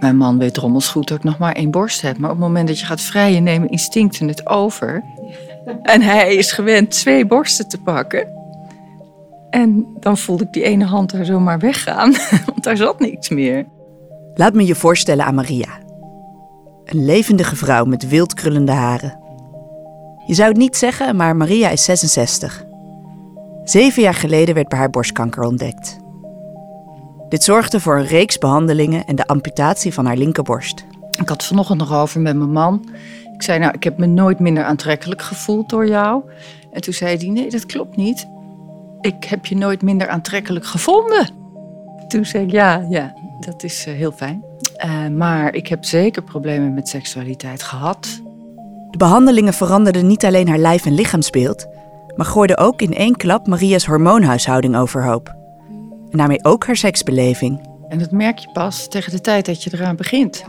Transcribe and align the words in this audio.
Mijn 0.00 0.16
man 0.16 0.38
weet 0.38 0.54
drommels 0.54 0.88
goed 0.88 1.08
dat 1.08 1.18
ik 1.18 1.24
nog 1.24 1.38
maar 1.38 1.54
één 1.54 1.70
borst 1.70 2.00
heb. 2.00 2.18
Maar 2.18 2.30
op 2.30 2.36
het 2.36 2.46
moment 2.46 2.68
dat 2.68 2.78
je 2.78 2.86
gaat 2.86 3.00
vrijen, 3.00 3.42
nemen 3.42 3.68
instincten 3.68 4.28
het 4.28 4.46
over. 4.46 5.04
En 5.82 6.02
hij 6.02 6.34
is 6.34 6.52
gewend 6.52 6.90
twee 6.90 7.26
borsten 7.26 7.68
te 7.68 7.80
pakken. 7.80 8.28
En 9.50 9.86
dan 10.00 10.18
voelde 10.18 10.44
ik 10.44 10.52
die 10.52 10.62
ene 10.62 10.84
hand 10.84 11.10
daar 11.12 11.24
zomaar 11.24 11.58
weggaan, 11.58 12.14
want 12.46 12.64
daar 12.64 12.76
zat 12.76 13.00
niks 13.00 13.28
meer. 13.28 13.66
Laat 14.34 14.54
me 14.54 14.66
je 14.66 14.74
voorstellen 14.74 15.24
aan 15.24 15.34
Maria. 15.34 15.78
Een 16.84 17.04
levendige 17.04 17.56
vrouw 17.56 17.84
met 17.84 18.08
wild 18.08 18.34
krullende 18.34 18.72
haren. 18.72 19.18
Je 20.26 20.34
zou 20.34 20.48
het 20.48 20.58
niet 20.58 20.76
zeggen, 20.76 21.16
maar 21.16 21.36
Maria 21.36 21.68
is 21.68 21.84
66. 21.84 22.64
Zeven 23.64 24.02
jaar 24.02 24.14
geleden 24.14 24.54
werd 24.54 24.68
bij 24.68 24.78
haar 24.78 24.90
borstkanker 24.90 25.42
ontdekt. 25.42 25.98
Dit 27.30 27.44
zorgde 27.44 27.80
voor 27.80 27.98
een 27.98 28.06
reeks 28.06 28.38
behandelingen 28.38 29.06
en 29.06 29.16
de 29.16 29.26
amputatie 29.26 29.94
van 29.94 30.06
haar 30.06 30.16
linkerborst. 30.16 30.84
Ik 31.10 31.28
had 31.28 31.30
het 31.30 31.44
vanochtend 31.44 31.78
nog 31.78 31.94
over 31.94 32.20
met 32.20 32.36
mijn 32.36 32.52
man. 32.52 32.88
Ik 33.34 33.42
zei, 33.42 33.58
nou, 33.58 33.72
ik 33.74 33.84
heb 33.84 33.98
me 33.98 34.06
nooit 34.06 34.38
minder 34.38 34.64
aantrekkelijk 34.64 35.22
gevoeld 35.22 35.68
door 35.68 35.86
jou. 35.86 36.22
En 36.72 36.80
toen 36.80 36.92
zei 36.92 37.16
hij, 37.16 37.28
nee, 37.28 37.50
dat 37.50 37.66
klopt 37.66 37.96
niet. 37.96 38.26
Ik 39.00 39.24
heb 39.24 39.46
je 39.46 39.56
nooit 39.56 39.82
minder 39.82 40.08
aantrekkelijk 40.08 40.66
gevonden. 40.66 41.30
Toen 42.08 42.24
zei 42.24 42.44
ik, 42.44 42.50
ja, 42.50 42.86
ja, 42.88 43.14
dat 43.40 43.62
is 43.62 43.86
uh, 43.86 43.94
heel 43.94 44.12
fijn. 44.12 44.44
Uh, 44.84 45.06
maar 45.08 45.54
ik 45.54 45.66
heb 45.66 45.84
zeker 45.84 46.22
problemen 46.22 46.74
met 46.74 46.88
seksualiteit 46.88 47.62
gehad. 47.62 48.20
De 48.90 48.98
behandelingen 48.98 49.54
veranderden 49.54 50.06
niet 50.06 50.24
alleen 50.24 50.48
haar 50.48 50.58
lijf- 50.58 50.86
en 50.86 50.94
lichaamsbeeld, 50.94 51.66
maar 52.16 52.26
gooiden 52.26 52.58
ook 52.58 52.82
in 52.82 52.94
één 52.94 53.16
klap 53.16 53.46
Maria's 53.46 53.86
hormoonhuishouding 53.86 54.76
overhoop. 54.76 55.38
En 56.10 56.18
daarmee 56.18 56.44
ook 56.44 56.66
haar 56.66 56.76
seksbeleving. 56.76 57.68
En 57.88 57.98
dat 57.98 58.10
merk 58.10 58.38
je 58.38 58.48
pas 58.52 58.88
tegen 58.88 59.12
de 59.12 59.20
tijd 59.20 59.46
dat 59.46 59.62
je 59.62 59.70
eraan 59.72 59.96
begint. 59.96 60.44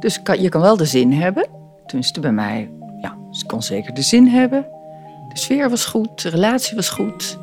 Dus 0.00 0.20
je 0.38 0.48
kan 0.48 0.60
wel 0.60 0.76
de 0.76 0.84
zin 0.84 1.12
hebben. 1.12 1.48
Tenminste, 1.86 2.20
bij 2.20 2.32
mij, 2.32 2.70
ja, 3.00 3.16
ze 3.30 3.46
kon 3.46 3.62
zeker 3.62 3.94
de 3.94 4.02
zin 4.02 4.26
hebben. 4.26 4.66
De 5.28 5.38
sfeer 5.38 5.70
was 5.70 5.84
goed, 5.84 6.22
de 6.22 6.28
relatie 6.28 6.76
was 6.76 6.88
goed. 6.88 7.38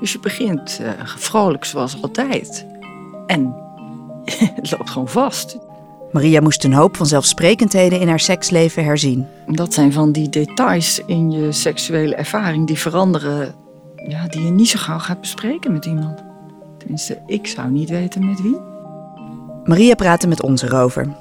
Dus 0.00 0.12
je 0.12 0.20
begint 0.20 0.78
uh, 0.82 0.88
vrolijk 1.04 1.64
zoals 1.64 2.02
altijd. 2.02 2.66
En 3.26 3.54
het 4.54 4.70
loopt 4.70 4.90
gewoon 4.90 5.08
vast. 5.08 5.58
Maria 6.12 6.40
moest 6.40 6.64
een 6.64 6.72
hoop 6.72 6.96
vanzelfsprekendheden 6.96 8.00
in 8.00 8.08
haar 8.08 8.20
seksleven 8.20 8.84
herzien. 8.84 9.26
Dat 9.46 9.74
zijn 9.74 9.92
van 9.92 10.12
die 10.12 10.28
details 10.28 11.00
in 11.06 11.30
je 11.30 11.52
seksuele 11.52 12.14
ervaring 12.14 12.66
die 12.66 12.78
veranderen, 12.78 13.54
ja, 14.08 14.26
die 14.26 14.44
je 14.44 14.50
niet 14.50 14.68
zo 14.68 14.78
gauw 14.78 14.98
gaat 14.98 15.20
bespreken 15.20 15.72
met 15.72 15.84
iemand. 15.84 16.33
Tenminste, 16.84 17.18
ik 17.26 17.46
zou 17.46 17.70
niet 17.70 17.88
weten 17.88 18.26
met 18.26 18.42
wie. 18.42 18.60
Maria 19.64 19.94
praatte 19.94 20.28
met 20.28 20.42
ons 20.42 20.62
erover. 20.62 21.16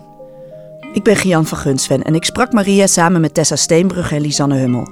Ik 0.94 1.04
ben 1.04 1.16
Gian 1.16 1.46
van 1.46 1.58
Gunsven 1.58 2.02
en 2.02 2.16
ik 2.16 2.26
sprak 2.26 2.54
Maria 2.54 2.88
samen 2.88 3.22
met 3.22 3.34
Tessa 3.34 3.56
Steenbrugge 3.56 4.16
en 4.16 4.22
Lisanne 4.22 4.56
Hummel. 4.56 4.88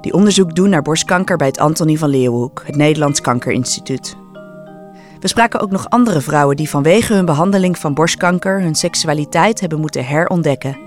Die 0.00 0.12
onderzoek 0.12 0.54
doen 0.54 0.68
naar 0.68 0.82
borstkanker 0.82 1.36
bij 1.36 1.46
het 1.46 1.58
Antonie 1.58 1.98
van 1.98 2.08
Leeuwenhoek, 2.08 2.62
het 2.66 2.76
Nederlands 2.76 3.20
Kankerinstituut. 3.20 4.16
We 5.20 5.28
spraken 5.28 5.60
ook 5.60 5.70
nog 5.70 5.90
andere 5.90 6.20
vrouwen 6.20 6.56
die 6.56 6.68
vanwege 6.68 7.14
hun 7.14 7.24
behandeling 7.24 7.78
van 7.78 7.94
borstkanker 7.94 8.60
hun 8.60 8.74
seksualiteit 8.74 9.60
hebben 9.60 9.80
moeten 9.80 10.06
herontdekken. 10.06 10.78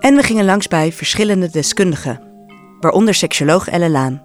En 0.00 0.16
we 0.16 0.22
gingen 0.22 0.44
langs 0.44 0.68
bij 0.68 0.92
verschillende 0.92 1.50
deskundigen, 1.50 2.20
waaronder 2.80 3.14
seksuoloog 3.14 3.68
Elle 3.68 3.90
Laan. 3.90 4.22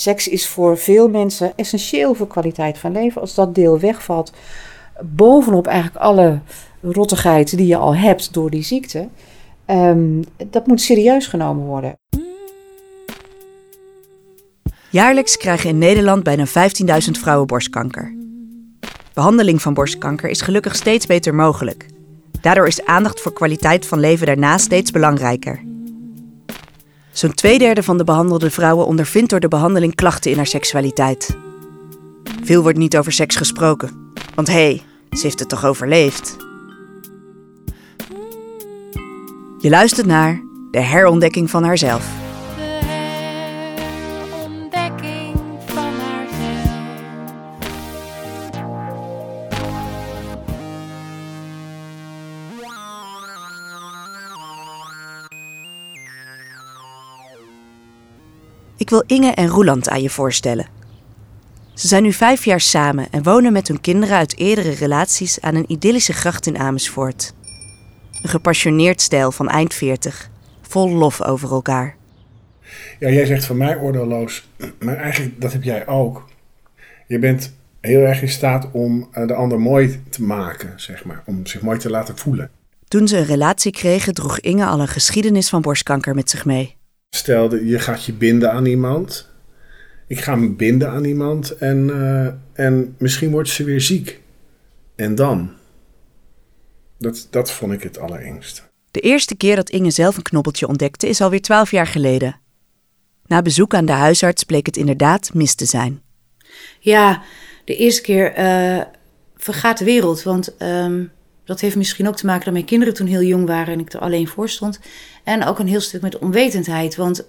Seks 0.00 0.28
is 0.28 0.48
voor 0.48 0.78
veel 0.78 1.08
mensen 1.08 1.52
essentieel 1.56 2.14
voor 2.14 2.26
kwaliteit 2.26 2.78
van 2.78 2.92
leven. 2.92 3.20
Als 3.20 3.34
dat 3.34 3.54
deel 3.54 3.78
wegvalt, 3.78 4.32
bovenop 5.00 5.66
eigenlijk 5.66 6.04
alle 6.04 6.38
rottigheid 6.82 7.56
die 7.56 7.66
je 7.66 7.76
al 7.76 7.96
hebt 7.96 8.32
door 8.32 8.50
die 8.50 8.62
ziekte, 8.62 9.08
um, 9.66 10.24
dat 10.50 10.66
moet 10.66 10.80
serieus 10.80 11.26
genomen 11.26 11.66
worden. 11.66 11.98
Jaarlijks 14.90 15.36
krijgen 15.36 15.70
in 15.70 15.78
Nederland 15.78 16.22
bijna 16.22 16.46
15.000 16.46 16.52
vrouwen 17.10 17.46
borstkanker. 17.46 18.14
Behandeling 19.14 19.62
van 19.62 19.74
borstkanker 19.74 20.30
is 20.30 20.40
gelukkig 20.40 20.76
steeds 20.76 21.06
beter 21.06 21.34
mogelijk. 21.34 21.86
Daardoor 22.40 22.66
is 22.66 22.84
aandacht 22.84 23.20
voor 23.20 23.32
kwaliteit 23.32 23.86
van 23.86 24.00
leven 24.00 24.26
daarna 24.26 24.58
steeds 24.58 24.90
belangrijker. 24.90 25.62
Zo'n 27.12 27.34
tweederde 27.34 27.82
van 27.82 27.98
de 27.98 28.04
behandelde 28.04 28.50
vrouwen 28.50 28.86
ondervindt 28.86 29.30
door 29.30 29.40
de 29.40 29.48
behandeling 29.48 29.94
klachten 29.94 30.30
in 30.30 30.36
haar 30.36 30.46
seksualiteit. 30.46 31.36
Veel 32.42 32.62
wordt 32.62 32.78
niet 32.78 32.96
over 32.96 33.12
seks 33.12 33.36
gesproken, 33.36 34.12
want 34.34 34.48
hé, 34.48 34.54
hey, 34.54 34.82
ze 35.10 35.22
heeft 35.22 35.38
het 35.38 35.48
toch 35.48 35.64
overleefd? 35.64 36.36
Je 39.58 39.70
luistert 39.70 40.06
naar 40.06 40.40
de 40.70 40.80
herontdekking 40.80 41.50
van 41.50 41.64
haarzelf. 41.64 42.19
Ik 58.90 58.96
wil 58.96 59.18
Inge 59.18 59.30
en 59.30 59.48
Roeland 59.48 59.88
aan 59.88 60.02
je 60.02 60.10
voorstellen. 60.10 60.66
Ze 61.74 61.88
zijn 61.88 62.02
nu 62.02 62.12
vijf 62.12 62.44
jaar 62.44 62.60
samen 62.60 63.06
en 63.10 63.22
wonen 63.22 63.52
met 63.52 63.68
hun 63.68 63.80
kinderen 63.80 64.16
uit 64.16 64.38
eerdere 64.38 64.70
relaties 64.70 65.40
aan 65.40 65.54
een 65.54 65.72
idyllische 65.72 66.12
gracht 66.12 66.46
in 66.46 66.58
Amersfoort. 66.58 67.34
Een 68.22 68.28
gepassioneerd 68.28 69.00
stijl 69.00 69.32
van 69.32 69.48
eind 69.48 69.74
40, 69.74 70.30
vol 70.62 70.90
lof 70.90 71.22
over 71.22 71.50
elkaar. 71.50 71.96
Ja, 72.98 73.08
jij 73.10 73.26
zegt 73.26 73.44
van 73.44 73.56
mij 73.56 73.76
oordeelloos, 73.76 74.48
maar 74.78 74.96
eigenlijk 74.96 75.40
dat 75.40 75.52
heb 75.52 75.62
jij 75.62 75.86
ook. 75.86 76.28
Je 77.06 77.18
bent 77.18 77.52
heel 77.80 78.00
erg 78.00 78.22
in 78.22 78.28
staat 78.28 78.68
om 78.72 79.08
eh, 79.12 79.26
de 79.26 79.34
ander 79.34 79.60
mooi 79.60 80.02
te 80.08 80.22
maken, 80.22 80.72
zeg 80.76 81.04
maar, 81.04 81.22
om 81.26 81.46
zich 81.46 81.60
mooi 81.60 81.78
te 81.78 81.90
laten 81.90 82.16
voelen. 82.16 82.50
Toen 82.88 83.08
ze 83.08 83.18
een 83.18 83.24
relatie 83.24 83.72
kregen, 83.72 84.14
droeg 84.14 84.40
Inge 84.40 84.64
al 84.66 84.80
een 84.80 84.88
geschiedenis 84.88 85.48
van 85.48 85.60
borstkanker 85.60 86.14
met 86.14 86.30
zich 86.30 86.44
mee. 86.44 86.78
Stel, 87.10 87.56
je 87.56 87.78
gaat 87.78 88.04
je 88.04 88.12
binden 88.12 88.52
aan 88.52 88.66
iemand. 88.66 89.28
Ik 90.06 90.20
ga 90.20 90.36
me 90.36 90.50
binden 90.50 90.90
aan 90.90 91.04
iemand 91.04 91.50
en, 91.56 91.88
uh, 91.88 92.26
en 92.66 92.94
misschien 92.98 93.30
wordt 93.30 93.48
ze 93.48 93.64
weer 93.64 93.80
ziek. 93.80 94.20
En 94.96 95.14
dan? 95.14 95.50
Dat, 96.98 97.26
dat 97.30 97.50
vond 97.50 97.72
ik 97.72 97.82
het 97.82 97.98
allerengst. 97.98 98.68
De 98.90 99.00
eerste 99.00 99.36
keer 99.36 99.56
dat 99.56 99.70
Inge 99.70 99.90
zelf 99.90 100.16
een 100.16 100.22
knobbeltje 100.22 100.68
ontdekte 100.68 101.08
is 101.08 101.20
alweer 101.20 101.40
twaalf 101.40 101.70
jaar 101.70 101.86
geleden. 101.86 102.40
Na 103.26 103.42
bezoek 103.42 103.74
aan 103.74 103.86
de 103.86 103.92
huisarts 103.92 104.44
bleek 104.44 104.66
het 104.66 104.76
inderdaad 104.76 105.34
mis 105.34 105.54
te 105.54 105.64
zijn. 105.64 106.02
Ja, 106.80 107.22
de 107.64 107.76
eerste 107.76 108.02
keer 108.02 108.38
uh, 108.38 108.82
vergaat 109.36 109.78
de 109.78 109.84
wereld. 109.84 110.22
Want 110.22 110.62
um, 110.62 111.12
dat 111.44 111.60
heeft 111.60 111.76
misschien 111.76 112.08
ook 112.08 112.16
te 112.16 112.26
maken 112.26 112.44
dat 112.44 112.52
mijn 112.52 112.64
kinderen 112.64 112.94
toen 112.94 113.06
heel 113.06 113.22
jong 113.22 113.46
waren 113.46 113.72
en 113.72 113.80
ik 113.80 113.92
er 113.92 114.00
alleen 114.00 114.28
voor 114.28 114.48
stond. 114.48 114.80
En 115.24 115.44
ook 115.44 115.58
een 115.58 115.68
heel 115.68 115.80
stuk 115.80 116.02
met 116.02 116.18
onwetendheid. 116.18 116.96
Want 116.96 117.26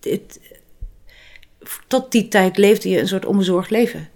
het, 0.00 0.40
tot 1.86 2.12
die 2.12 2.28
tijd 2.28 2.56
leefde 2.56 2.88
je 2.88 3.00
een 3.00 3.08
soort 3.08 3.26
onbezorgd 3.26 3.70
leven. 3.70 4.08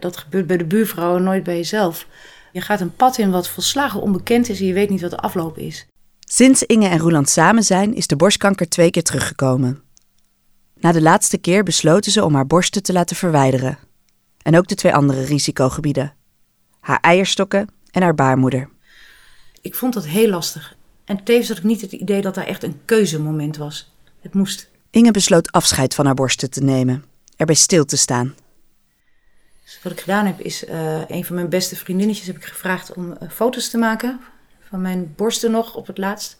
Dat 0.00 0.16
gebeurt 0.16 0.46
bij 0.46 0.56
de 0.56 0.64
buurvrouwen, 0.64 1.22
nooit 1.22 1.42
bij 1.42 1.56
jezelf. 1.56 2.06
Je 2.52 2.60
gaat 2.60 2.80
een 2.80 2.96
pad 2.96 3.18
in 3.18 3.30
wat 3.30 3.48
volslagen 3.48 4.00
onbekend 4.00 4.48
is 4.48 4.60
en 4.60 4.66
je 4.66 4.72
weet 4.72 4.90
niet 4.90 5.00
wat 5.00 5.10
de 5.10 5.16
afloop 5.16 5.58
is. 5.58 5.86
Sinds 6.20 6.62
Inge 6.62 6.88
en 6.88 6.98
Roeland 6.98 7.28
samen 7.28 7.62
zijn, 7.62 7.94
is 7.94 8.06
de 8.06 8.16
borstkanker 8.16 8.68
twee 8.68 8.90
keer 8.90 9.02
teruggekomen. 9.02 9.82
Na 10.74 10.92
de 10.92 11.02
laatste 11.02 11.38
keer 11.38 11.62
besloten 11.62 12.12
ze 12.12 12.24
om 12.24 12.34
haar 12.34 12.46
borsten 12.46 12.82
te 12.82 12.92
laten 12.92 13.16
verwijderen. 13.16 13.78
En 14.42 14.56
ook 14.56 14.68
de 14.68 14.74
twee 14.74 14.94
andere 14.94 15.24
risicogebieden: 15.24 16.14
haar 16.80 17.00
eierstokken 17.00 17.68
en 17.90 18.02
haar 18.02 18.14
baarmoeder. 18.14 18.68
Ik 19.60 19.74
vond 19.74 19.94
dat 19.94 20.06
heel 20.06 20.28
lastig. 20.28 20.76
En 21.04 21.24
tevens 21.24 21.48
had 21.48 21.56
ik 21.56 21.64
niet 21.64 21.80
het 21.80 21.92
idee 21.92 22.20
dat 22.20 22.34
daar 22.34 22.46
echt 22.46 22.62
een 22.62 22.80
keuzemoment 22.84 23.56
was. 23.56 23.92
Het 24.20 24.34
moest. 24.34 24.70
Inge 24.90 25.10
besloot 25.10 25.52
afscheid 25.52 25.94
van 25.94 26.06
haar 26.06 26.14
borsten 26.14 26.50
te 26.50 26.62
nemen, 26.62 27.04
erbij 27.36 27.54
stil 27.54 27.84
te 27.84 27.96
staan. 27.96 28.34
Dus 29.64 29.80
wat 29.82 29.92
ik 29.92 30.00
gedaan 30.00 30.26
heb, 30.26 30.40
is 30.40 30.64
uh, 30.64 31.08
een 31.08 31.24
van 31.24 31.34
mijn 31.34 31.48
beste 31.48 31.76
vriendinnetjes 31.76 32.26
heb 32.26 32.36
ik 32.36 32.44
gevraagd 32.44 32.94
om 32.94 33.16
uh, 33.22 33.28
foto's 33.30 33.70
te 33.70 33.78
maken 33.78 34.20
van 34.68 34.80
mijn 34.80 35.12
borsten 35.16 35.50
nog 35.50 35.74
op 35.74 35.86
het 35.86 35.98
laatst. 35.98 36.36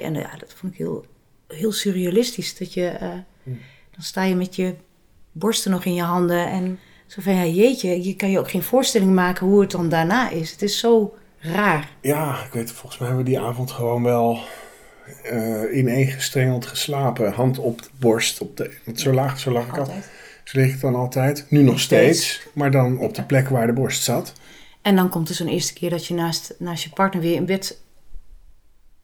En 0.00 0.14
uh, 0.14 0.20
ja, 0.20 0.36
dat 0.36 0.54
vond 0.54 0.72
ik 0.72 0.78
heel, 0.78 1.06
heel 1.48 1.72
surrealistisch. 1.72 2.58
Dat 2.58 2.72
je, 2.72 2.96
dan 3.90 4.02
sta 4.02 4.22
je 4.22 4.34
met 4.34 4.56
je 4.56 4.74
borsten 5.32 5.70
nog 5.70 5.84
in 5.84 5.94
je 5.94 6.02
handen 6.02 6.46
en 6.46 6.78
zo 7.08 7.20
van 7.20 7.34
ja, 7.34 7.44
jeetje, 7.44 8.04
je 8.04 8.16
kan 8.16 8.30
je 8.30 8.38
ook 8.38 8.50
geen 8.50 8.62
voorstelling 8.62 9.14
maken 9.14 9.46
hoe 9.46 9.60
het 9.60 9.70
dan 9.70 9.88
daarna 9.88 10.30
is. 10.30 10.50
Het 10.50 10.62
is 10.62 10.78
zo 10.78 11.16
raar. 11.38 11.90
Ja, 12.00 12.44
ik 12.44 12.52
weet, 12.52 12.72
volgens 12.72 12.98
mij 12.98 13.08
hebben 13.08 13.26
we 13.26 13.30
die 13.30 13.40
avond 13.40 13.70
gewoon 13.70 14.02
wel 14.02 14.38
uh, 15.32 15.76
ineengestrengeld 15.76 16.66
geslapen. 16.66 17.32
Hand 17.32 17.58
op 17.58 17.82
de 17.82 17.88
borst. 17.98 18.40
Op 18.40 18.56
de, 18.56 18.76
want 18.84 19.00
zo 19.00 19.12
laag, 19.12 19.40
zo 19.40 19.50
lag 19.50 19.66
ik 19.66 19.78
altijd. 19.78 20.10
Zo 20.44 20.58
lig 20.58 20.74
ik 20.74 20.80
dan 20.80 20.94
altijd. 20.94 21.46
Nu 21.48 21.62
nog 21.62 21.80
steeds. 21.80 22.46
Maar 22.52 22.70
dan 22.70 22.98
op 22.98 23.14
de 23.14 23.22
plek 23.22 23.48
waar 23.48 23.66
de 23.66 23.72
borst 23.72 24.02
zat. 24.02 24.32
En 24.82 24.96
dan 24.96 25.08
komt 25.08 25.28
er 25.28 25.34
zo'n 25.34 25.48
eerste 25.48 25.72
keer 25.72 25.90
dat 25.90 26.06
je 26.06 26.14
naast, 26.14 26.54
naast 26.58 26.82
je 26.82 26.90
partner 26.90 27.22
weer 27.22 27.34
in 27.34 27.46
bed 27.46 27.82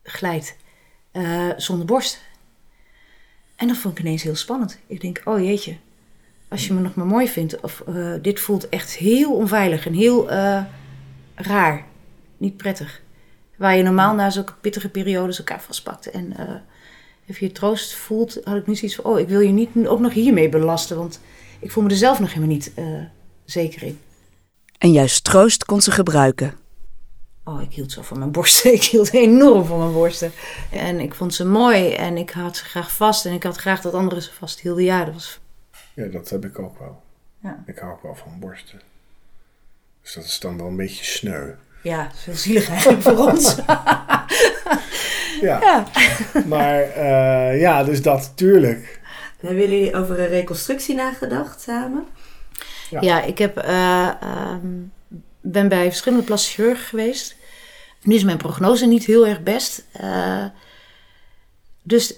glijdt. 0.03 0.56
eh, 1.12 1.51
zonder 1.56 1.87
borst. 1.87 2.23
En 3.56 3.69
dat 3.69 3.77
vond 3.77 3.99
ik 3.99 4.05
ineens 4.05 4.23
heel 4.23 4.35
spannend. 4.37 4.79
Ik 4.87 5.01
denk, 5.01 5.21
oh 5.25 5.41
jeetje. 5.41 5.77
Als 6.55 6.67
je 6.67 6.73
me 6.73 6.81
nog 6.81 6.95
maar 6.95 7.06
mooi 7.06 7.29
vindt. 7.29 7.61
Of 7.61 7.83
eh, 7.87 8.12
dit 8.23 8.41
voelt 8.41 8.69
echt 8.69 8.97
heel 8.97 9.33
onveilig 9.35 9.87
en 9.87 9.93
heel 9.93 10.31
eh, 10.31 10.62
raar. 11.35 11.85
Niet 12.37 12.56
prettig. 12.56 13.03
Waar 13.56 13.77
je 13.77 13.83
normaal 13.83 14.15
na 14.15 14.31
zulke 14.31 14.53
pittige 14.61 14.89
periodes 14.89 15.39
elkaar 15.39 15.61
vastpakt. 15.61 16.11
En 16.11 16.37
eh 16.37 16.55
even 17.27 17.47
je 17.47 17.53
troost 17.53 17.95
voelt, 17.95 18.41
had 18.45 18.56
ik 18.56 18.67
nu 18.67 18.75
zoiets 18.75 18.97
van... 18.97 19.05
Oh, 19.05 19.19
ik 19.19 19.29
wil 19.29 19.41
je 19.41 19.53
niet 19.53 19.87
ook 19.87 20.01
nog 20.01 20.12
hiermee 20.12 20.49
belasten. 20.49 20.97
Want 20.97 21.21
ik 21.59 21.71
voel 21.71 21.85
me 21.85 21.91
er 21.91 21.97
zelf 21.97 22.21
nog 22.21 22.29
helemaal 22.29 22.55
niet 22.55 22.73
zeker 23.45 23.83
in. 23.83 23.99
En 24.79 24.93
juist 24.93 25.25
troost 25.25 25.65
kon 25.65 25.81
ze 25.81 25.91
gebruiken. 25.91 26.55
Oh, 27.45 27.62
ik 27.62 27.73
hield 27.73 27.93
zo 27.93 28.03
van 28.03 28.19
mijn 28.19 28.33
borsten. 28.33 28.73
Ik 28.79 28.85
hield 28.85 29.12
enorm 29.12 29.65
van 29.65 29.79
mijn 29.79 29.93
borsten. 29.93 30.33
En 30.71 31.01
ik 31.01 31.15
vond 31.15 31.35
ze 31.35 31.45
mooi 31.45 31.93
en 31.93 32.17
ik 32.17 32.31
had 32.31 32.56
ze 32.56 32.65
graag 32.65 32.93
vast. 32.93 33.27
En 33.27 33.33
ik 33.33 33.43
had 33.43 33.56
graag 33.56 33.81
dat 33.81 33.95
anderen 33.95 34.23
ze 34.23 34.33
vasthielden. 34.33 34.85
Ja, 34.85 35.05
dat 35.05 35.15
was... 35.15 35.43
Ja, 35.94 36.06
dat 36.06 36.31
heb 36.31 36.44
ik 36.44 36.58
ook 36.58 36.79
wel. 36.79 37.02
Ja. 37.43 37.62
Ik 37.67 37.79
hou 37.79 37.93
ook 37.93 38.02
wel 38.02 38.14
van 38.14 38.38
borsten. 38.41 38.81
Dus 40.02 40.12
dat 40.12 40.25
is 40.25 40.38
dan 40.41 40.56
wel 40.56 40.67
een 40.67 40.76
beetje 40.76 41.05
sneu. 41.05 41.50
Ja, 41.82 42.11
veel 42.14 42.35
zielig 42.35 42.69
eigenlijk 42.69 43.02
voor 43.02 43.19
ons. 43.31 43.56
Ja, 45.41 45.61
ja. 45.61 45.87
maar 46.46 46.81
eh, 46.81 47.61
ja, 47.61 47.85
dus 47.85 48.02
dat 48.02 48.32
tuurlijk. 48.35 49.00
Hebben 49.41 49.61
jullie 49.61 49.94
over 49.94 50.20
een 50.20 50.29
reconstructie 50.29 50.94
nagedacht 50.94 51.61
samen? 51.61 52.06
Ja. 52.91 53.00
Ja, 53.00 53.23
ik 53.23 53.38
heb, 53.38 53.56
eh, 53.56 54.08
ehm, 54.20 54.67
ben 55.41 55.69
bij 55.69 55.85
verschillende 55.85 56.25
plastische 56.25 56.61
chirurgen 56.61 56.87
geweest. 56.87 57.37
Nu 58.02 58.14
is 58.14 58.25
mijn 58.25 58.38
prognose 58.38 58.87
niet 58.87 59.05
heel 59.05 59.26
erg 59.26 59.43
best. 59.43 59.85
Eh, 59.93 60.44
dus 61.82 62.14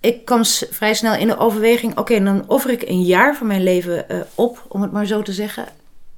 ik 0.00 0.24
kwam 0.24 0.44
vrij 0.70 0.94
snel 0.94 1.14
in 1.16 1.26
de 1.26 1.36
overweging... 1.38 1.98
oké, 1.98 2.22
dan 2.24 2.48
offer 2.48 2.70
ik 2.70 2.82
een 2.82 3.02
jaar 3.02 3.36
van 3.36 3.46
mijn 3.46 3.62
leven 3.62 4.08
eh, 4.08 4.20
op, 4.34 4.64
om 4.68 4.82
het 4.82 4.92
maar 4.92 5.06
zo 5.06 5.22
te 5.22 5.32
zeggen... 5.32 5.66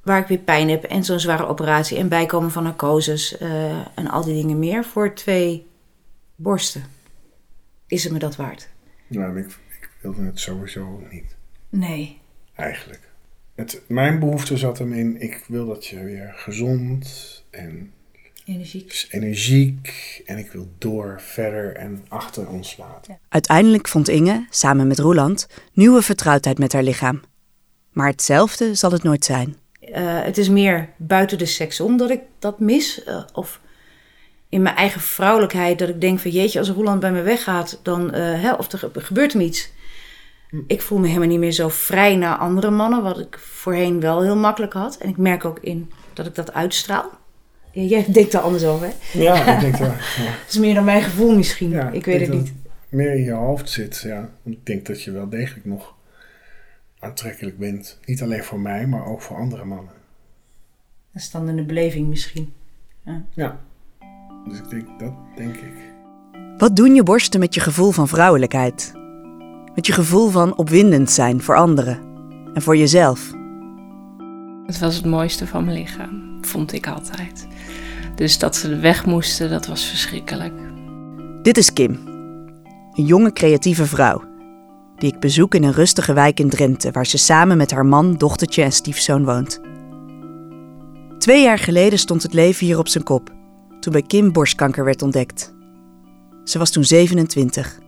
waar 0.03 0.19
ik 0.19 0.27
weer 0.27 0.37
pijn 0.37 0.69
heb 0.69 0.83
en 0.83 1.03
zo'n 1.03 1.19
zware 1.19 1.45
operatie... 1.47 1.97
en 1.97 2.07
bijkomen 2.07 2.51
van 2.51 2.63
narcoses 2.63 3.37
eh, 3.37 3.71
en 3.95 4.07
al 4.07 4.23
die 4.23 4.33
dingen 4.41 4.59
meer... 4.59 4.85
voor 4.85 5.13
twee 5.13 5.67
borsten. 6.35 6.83
Is 7.87 8.03
het 8.03 8.13
me 8.13 8.19
dat 8.19 8.35
waard? 8.35 8.69
Nou, 9.07 9.39
ik, 9.39 9.45
ik 9.81 9.89
wilde 10.01 10.21
het 10.23 10.39
sowieso 10.39 11.01
niet, 11.11 11.35
Nee. 11.69 12.19
eigenlijk. 12.55 13.07
Het, 13.55 13.81
mijn 13.87 14.19
behoefte 14.19 14.57
zat 14.57 14.77
hem 14.77 14.93
in, 14.93 15.21
ik 15.21 15.43
wil 15.47 15.65
dat 15.67 15.85
je 15.85 16.03
weer 16.03 16.33
gezond 16.35 17.43
en 17.49 17.93
Energiek. 18.53 19.07
energiek... 19.09 20.21
en 20.25 20.37
ik 20.37 20.51
wil 20.51 20.67
door, 20.77 21.21
verder 21.21 21.75
en 21.75 22.05
achter 22.07 22.47
ons 22.47 22.77
laten. 22.77 23.19
Uiteindelijk 23.29 23.87
vond 23.87 24.09
Inge, 24.09 24.45
samen 24.49 24.87
met 24.87 24.99
Roeland, 24.99 25.47
nieuwe 25.73 26.01
vertrouwdheid 26.01 26.57
met 26.57 26.73
haar 26.73 26.83
lichaam. 26.83 27.21
Maar 27.91 28.07
hetzelfde 28.07 28.75
zal 28.75 28.91
het 28.91 29.03
nooit 29.03 29.25
zijn. 29.25 29.55
Eh, 29.79 30.21
het 30.23 30.37
is 30.37 30.49
meer 30.49 30.89
buiten 30.97 31.37
de 31.37 31.45
seks 31.45 31.79
om 31.79 31.97
dat 31.97 32.09
ik 32.09 32.21
dat 32.39 32.59
mis. 32.59 33.03
eh, 33.03 33.23
of 33.33 33.59
in 34.49 34.61
mijn 34.61 34.75
eigen 34.75 35.01
vrouwelijkheid 35.01 35.79
dat 35.79 35.89
ik 35.89 36.01
denk 36.01 36.19
van 36.19 36.31
jeetje, 36.31 36.59
als 36.59 36.69
Roland 36.69 36.99
bij 36.99 37.11
me 37.11 37.21
weggaat, 37.21 37.79
dan 37.83 38.11
eh, 38.13 38.41
hè, 38.41 38.53
of 38.53 38.71
er 38.71 38.77
ge- 38.79 38.89
gebeurt 38.93 39.33
hem 39.33 39.41
iets. 39.41 39.71
Ik 40.67 40.81
voel 40.81 40.99
me 40.99 41.07
helemaal 41.07 41.27
niet 41.27 41.39
meer 41.39 41.51
zo 41.51 41.69
vrij 41.69 42.15
naar 42.15 42.37
andere 42.37 42.69
mannen, 42.69 43.03
wat 43.03 43.19
ik 43.19 43.39
voorheen 43.39 43.99
wel 43.99 44.21
heel 44.21 44.35
makkelijk 44.35 44.73
had. 44.73 44.97
En 44.97 45.09
ik 45.09 45.17
merk 45.17 45.45
ook 45.45 45.59
in 45.59 45.91
dat 46.13 46.25
ik 46.25 46.35
dat 46.35 46.53
uitstraal. 46.53 47.17
Ja, 47.71 47.81
Jij 47.81 48.05
denkt 48.11 48.33
er 48.33 48.39
anders 48.39 48.63
over, 48.63 48.87
hè? 48.87 49.19
Ja, 49.19 49.53
ik 49.55 49.59
denk 49.59 49.77
dat 49.77 49.87
ja, 50.17 50.23
Dat 50.25 50.49
is 50.49 50.57
meer 50.57 50.73
dan 50.73 50.83
mijn 50.83 51.01
gevoel 51.01 51.35
misschien. 51.35 51.69
Ja, 51.69 51.89
ik 51.89 52.05
weet 52.05 52.19
het 52.21 52.29
niet. 52.33 52.53
meer 52.89 53.13
in 53.13 53.23
je 53.23 53.31
hoofd 53.31 53.69
zit. 53.69 54.01
Ja. 54.05 54.29
Ik 54.43 54.65
denk 54.65 54.85
dat 54.85 55.03
je 55.03 55.11
wel 55.11 55.29
degelijk 55.29 55.65
nog 55.65 55.95
aantrekkelijk 56.99 57.57
bent. 57.57 57.99
Niet 58.05 58.21
alleen 58.21 58.43
voor 58.43 58.59
mij, 58.59 58.87
maar 58.87 59.05
ook 59.05 59.21
voor 59.21 59.37
andere 59.37 59.65
mannen. 59.65 59.93
Dat 61.13 61.21
is 61.21 61.31
dan 61.31 61.49
in 61.49 61.55
de 61.55 61.63
beleving 61.63 62.07
misschien. 62.07 62.53
Ja, 63.33 63.59
dus 64.47 64.57
ik 64.59 64.69
denk, 64.69 64.99
dat 64.99 65.13
denk 65.35 65.55
ik. 65.55 65.73
Wat 66.57 66.75
doen 66.75 66.95
je 66.95 67.03
borsten 67.03 67.39
met 67.39 67.53
je 67.53 67.59
gevoel 67.59 67.91
van 67.91 68.07
vrouwelijkheid? 68.07 68.91
Met 69.75 69.85
je 69.85 69.93
gevoel 69.93 70.29
van 70.29 70.57
opwindend 70.57 71.11
zijn 71.11 71.41
voor 71.41 71.55
anderen 71.55 71.99
en 72.53 72.61
voor 72.61 72.77
jezelf? 72.77 73.31
Het 74.65 74.79
was 74.79 74.95
het 74.95 75.05
mooiste 75.05 75.47
van 75.47 75.65
mijn 75.65 75.77
lichaam, 75.77 76.37
vond 76.41 76.73
ik 76.73 76.87
altijd. 76.87 77.47
Dus 78.19 78.37
dat 78.37 78.55
ze 78.55 78.75
weg 78.75 79.05
moesten, 79.05 79.49
dat 79.49 79.67
was 79.67 79.85
verschrikkelijk. 79.85 80.53
Dit 81.41 81.57
is 81.57 81.73
Kim, 81.73 81.91
een 82.93 83.05
jonge 83.05 83.33
creatieve 83.33 83.85
vrouw 83.85 84.23
die 84.97 85.13
ik 85.13 85.19
bezoek 85.19 85.55
in 85.55 85.63
een 85.63 85.73
rustige 85.73 86.13
wijk 86.13 86.39
in 86.39 86.49
Drenthe, 86.49 86.91
waar 86.91 87.05
ze 87.05 87.17
samen 87.17 87.57
met 87.57 87.71
haar 87.71 87.85
man, 87.85 88.17
dochtertje 88.17 88.63
en 88.63 88.71
stiefzoon 88.71 89.25
woont. 89.25 89.59
Twee 91.17 91.43
jaar 91.43 91.57
geleden 91.57 91.99
stond 91.99 92.23
het 92.23 92.33
leven 92.33 92.65
hier 92.65 92.77
op 92.77 92.87
zijn 92.87 93.03
kop, 93.03 93.33
toen 93.79 93.93
bij 93.93 94.01
Kim 94.01 94.31
borstkanker 94.31 94.85
werd 94.85 95.01
ontdekt. 95.01 95.53
Ze 96.43 96.57
was 96.57 96.71
toen 96.71 96.83
27. 96.83 97.79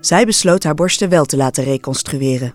Zij 0.00 0.26
besloot 0.26 0.64
haar 0.64 0.74
borsten 0.74 1.08
wel 1.08 1.24
te 1.24 1.36
laten 1.36 1.64
reconstrueren. 1.64 2.52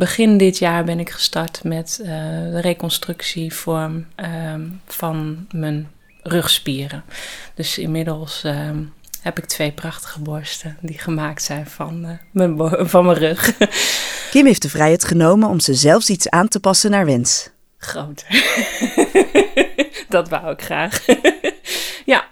Begin 0.00 0.36
dit 0.36 0.58
jaar 0.58 0.84
ben 0.84 1.00
ik 1.00 1.10
gestart 1.10 1.64
met 1.64 2.00
eh, 2.02 2.08
de 2.50 2.60
reconstructie 2.60 3.54
voor, 3.54 3.90
ehm, 4.14 4.66
van 4.86 5.46
mijn 5.50 5.88
rugspieren. 6.22 7.04
Dus 7.54 7.78
inmiddels 7.78 8.44
ehm, 8.44 8.82
heb 9.20 9.38
ik 9.38 9.44
twee 9.44 9.72
prachtige 9.72 10.20
borsten 10.20 10.76
die 10.80 10.98
gemaakt 10.98 11.42
zijn 11.42 11.66
van, 11.66 12.04
eh, 12.04 12.10
mijn, 12.30 12.56
van 12.88 13.04
mijn 13.04 13.18
rug. 13.18 13.56
Kim 14.30 14.46
heeft 14.46 14.62
de 14.62 14.68
vrijheid 14.68 15.04
genomen 15.04 15.48
om 15.48 15.60
ze 15.60 15.74
zelfs 15.74 16.10
iets 16.10 16.30
aan 16.30 16.48
te 16.48 16.60
passen 16.60 16.90
naar 16.90 17.06
wens. 17.06 17.50
Groter. 17.78 18.26
dat 20.08 20.28
wou 20.28 20.52
ik 20.52 20.62
graag. 20.62 21.04
ja. 22.12 22.28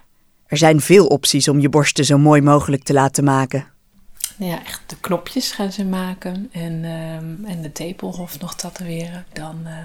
Er 0.47 0.57
zijn 0.57 0.81
veel 0.81 1.07
opties 1.07 1.47
om 1.47 1.59
je 1.59 1.69
borsten 1.69 2.05
zo 2.05 2.17
mooi 2.17 2.41
mogelijk 2.41 2.83
te 2.83 2.93
laten 2.93 3.23
maken. 3.23 3.67
Ja, 4.39 4.65
echt 4.65 4.81
de 4.85 4.99
knopjes 4.99 5.51
gaan 5.51 5.71
ze 5.71 5.85
maken 5.85 6.49
en, 6.51 6.85
ehm, 6.85 7.45
en 7.45 7.61
de 7.61 7.71
tepelhof 7.71 8.39
nog 8.39 8.55
tatoeëren. 8.55 9.25
Dan 9.33 9.61
eh, 9.65 9.77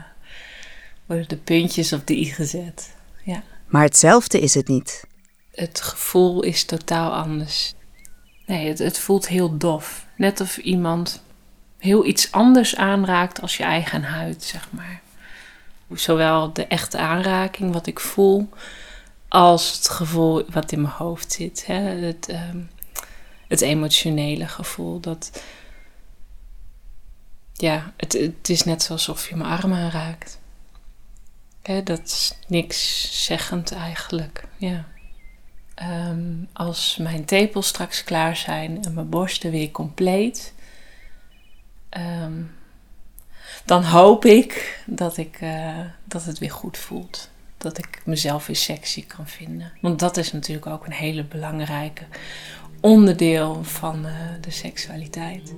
worden 1.06 1.28
de 1.28 1.36
puntjes 1.36 1.92
op 1.92 2.06
de 2.06 2.16
i 2.16 2.24
gezet. 2.24 2.94
Ja. 3.24 3.42
Maar 3.66 3.82
hetzelfde 3.82 4.40
is 4.40 4.54
het 4.54 4.68
niet. 4.68 5.04
Het 5.54 5.80
gevoel 5.80 6.42
is 6.42 6.64
totaal 6.64 7.12
anders. 7.12 7.74
Nee, 8.46 8.68
het, 8.68 8.78
het 8.78 8.98
voelt 8.98 9.28
heel 9.28 9.58
dof. 9.58 10.06
Net 10.16 10.40
of 10.40 10.56
iemand 10.56 11.22
heel 11.78 12.04
iets 12.04 12.32
anders 12.32 12.76
aanraakt 12.76 13.40
als 13.40 13.56
je 13.56 13.62
eigen 13.62 14.02
huid, 14.02 14.42
zeg 14.42 14.68
maar. 14.70 15.00
Zowel 15.92 16.52
de 16.52 16.66
echte 16.66 16.98
aanraking, 16.98 17.72
wat 17.72 17.86
ik 17.86 18.00
voel, 18.00 18.48
als 19.28 19.72
het 19.72 19.88
gevoel 19.88 20.44
wat 20.50 20.72
in 20.72 20.80
mijn 20.80 20.94
hoofd 20.94 21.32
zit. 21.32 21.66
Hè? 21.66 21.74
Het, 21.80 22.28
ehm, 22.28 22.58
het 23.48 23.60
emotionele 23.60 24.48
gevoel. 24.48 25.00
Dat, 25.00 25.42
ja, 27.52 27.92
het, 27.96 28.12
het 28.12 28.48
is 28.48 28.64
net 28.64 28.88
alsof 28.90 29.28
je 29.28 29.36
mijn 29.36 29.50
arm 29.50 29.72
aanraakt. 29.72 30.38
Hè, 31.62 31.82
dat 31.82 32.00
is 32.04 32.38
niks 32.46 33.08
zeggend 33.24 33.72
eigenlijk. 33.72 34.44
Ja. 34.56 34.84
Ehm, 35.74 36.32
als 36.52 36.96
mijn 36.96 37.24
tepels 37.24 37.66
straks 37.66 38.04
klaar 38.04 38.36
zijn 38.36 38.84
en 38.84 38.94
mijn 38.94 39.08
borsten 39.08 39.50
weer 39.50 39.70
compleet, 39.70 40.54
ehm, 41.88 42.42
dan 43.64 43.84
hoop 43.84 44.24
ik 44.24 44.82
dat, 44.86 45.16
ik 45.16 45.36
eh, 45.40 45.80
dat 46.04 46.24
het 46.24 46.38
weer 46.38 46.50
goed 46.50 46.78
voelt. 46.78 47.30
Dat 47.56 47.78
ik 47.78 48.02
mezelf 48.04 48.46
weer 48.46 48.56
sexy 48.56 49.06
kan 49.06 49.28
vinden. 49.28 49.72
Want 49.80 49.98
dat 49.98 50.16
is 50.16 50.32
natuurlijk 50.32 50.66
ook 50.66 50.86
een 50.86 50.92
hele 50.92 51.24
belangrijke 51.24 52.04
onderdeel 52.84 53.58
van 53.62 54.06
eh, 54.06 54.12
de 54.40 54.50
seksualiteit. 54.50 55.54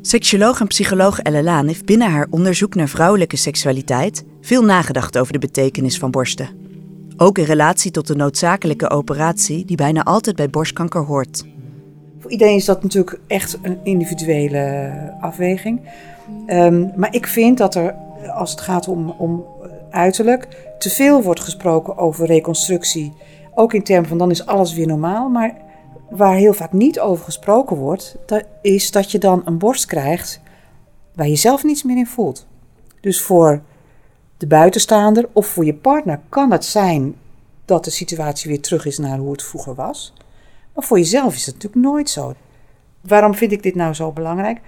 Seksuoloog 0.00 0.60
en 0.60 0.66
psycholoog 0.66 1.18
Elle 1.18 1.42
Laan 1.42 1.66
heeft 1.66 1.84
binnen 1.84 2.10
haar 2.10 2.26
onderzoek 2.30 2.74
naar 2.74 2.88
vrouwelijke 2.88 3.36
seksualiteit 3.36 4.24
veel 4.40 4.64
nagedacht 4.64 5.18
over 5.18 5.32
de 5.32 5.38
betekenis 5.38 5.98
van 5.98 6.10
borsten. 6.10 6.48
Ook 7.16 7.38
in 7.38 7.44
relatie 7.44 7.90
tot 7.90 8.06
de 8.06 8.14
noodzakelijke 8.14 8.90
operatie 8.90 9.64
die 9.64 9.76
bijna 9.76 10.04
altijd 10.04 10.36
bij 10.36 10.50
borstkanker 10.50 11.04
hoort. 11.04 11.44
Voor 12.18 12.30
iedereen 12.30 12.56
is 12.56 12.64
dat 12.64 12.82
natuurlijk 12.82 13.18
echt 13.26 13.58
een 13.62 13.78
individuele 13.82 14.92
afweging. 15.20 15.80
Ehm, 16.46 16.86
maar 16.96 17.14
ik 17.14 17.26
vind 17.26 17.58
dat 17.58 17.74
er, 17.74 17.94
als 18.34 18.50
het 18.50 18.60
gaat 18.60 18.88
om, 18.88 19.10
om 19.10 19.44
uiterlijk, 19.90 20.48
te 20.78 20.90
veel 20.90 21.22
wordt 21.22 21.40
gesproken 21.40 21.98
over 21.98 22.26
reconstructie. 22.26 23.12
Ook 23.58 23.72
in 23.72 23.82
termen 23.82 24.08
van 24.08 24.18
dan 24.18 24.30
is 24.30 24.46
alles 24.46 24.74
weer 24.74 24.86
normaal. 24.86 25.28
Maar 25.28 25.54
waar 26.10 26.34
heel 26.34 26.52
vaak 26.52 26.72
niet 26.72 27.00
over 27.00 27.24
gesproken 27.24 27.76
wordt, 27.76 28.16
dat 28.26 28.44
is 28.62 28.90
dat 28.90 29.10
je 29.10 29.18
dan 29.18 29.42
een 29.44 29.58
borst 29.58 29.86
krijgt 29.86 30.40
waar 31.14 31.28
je 31.28 31.36
zelf 31.36 31.64
niets 31.64 31.82
meer 31.82 31.96
in 31.96 32.06
voelt. 32.06 32.46
Dus 33.00 33.22
voor 33.22 33.62
de 34.36 34.46
buitenstaander 34.46 35.28
of 35.32 35.46
voor 35.46 35.64
je 35.64 35.74
partner 35.74 36.20
kan 36.28 36.50
het 36.50 36.64
zijn 36.64 37.14
dat 37.64 37.84
de 37.84 37.90
situatie 37.90 38.50
weer 38.50 38.60
terug 38.60 38.86
is 38.86 38.98
naar 38.98 39.18
hoe 39.18 39.32
het 39.32 39.42
vroeger 39.42 39.74
was. 39.74 40.12
Maar 40.74 40.84
voor 40.84 40.98
jezelf 40.98 41.34
is 41.34 41.46
het 41.46 41.54
natuurlijk 41.54 41.82
nooit 41.82 42.10
zo. 42.10 42.34
Waarom 43.00 43.34
vind 43.34 43.52
ik 43.52 43.62
dit 43.62 43.74
nou 43.74 43.94
zo 43.94 44.12
belangrijk? 44.12 44.60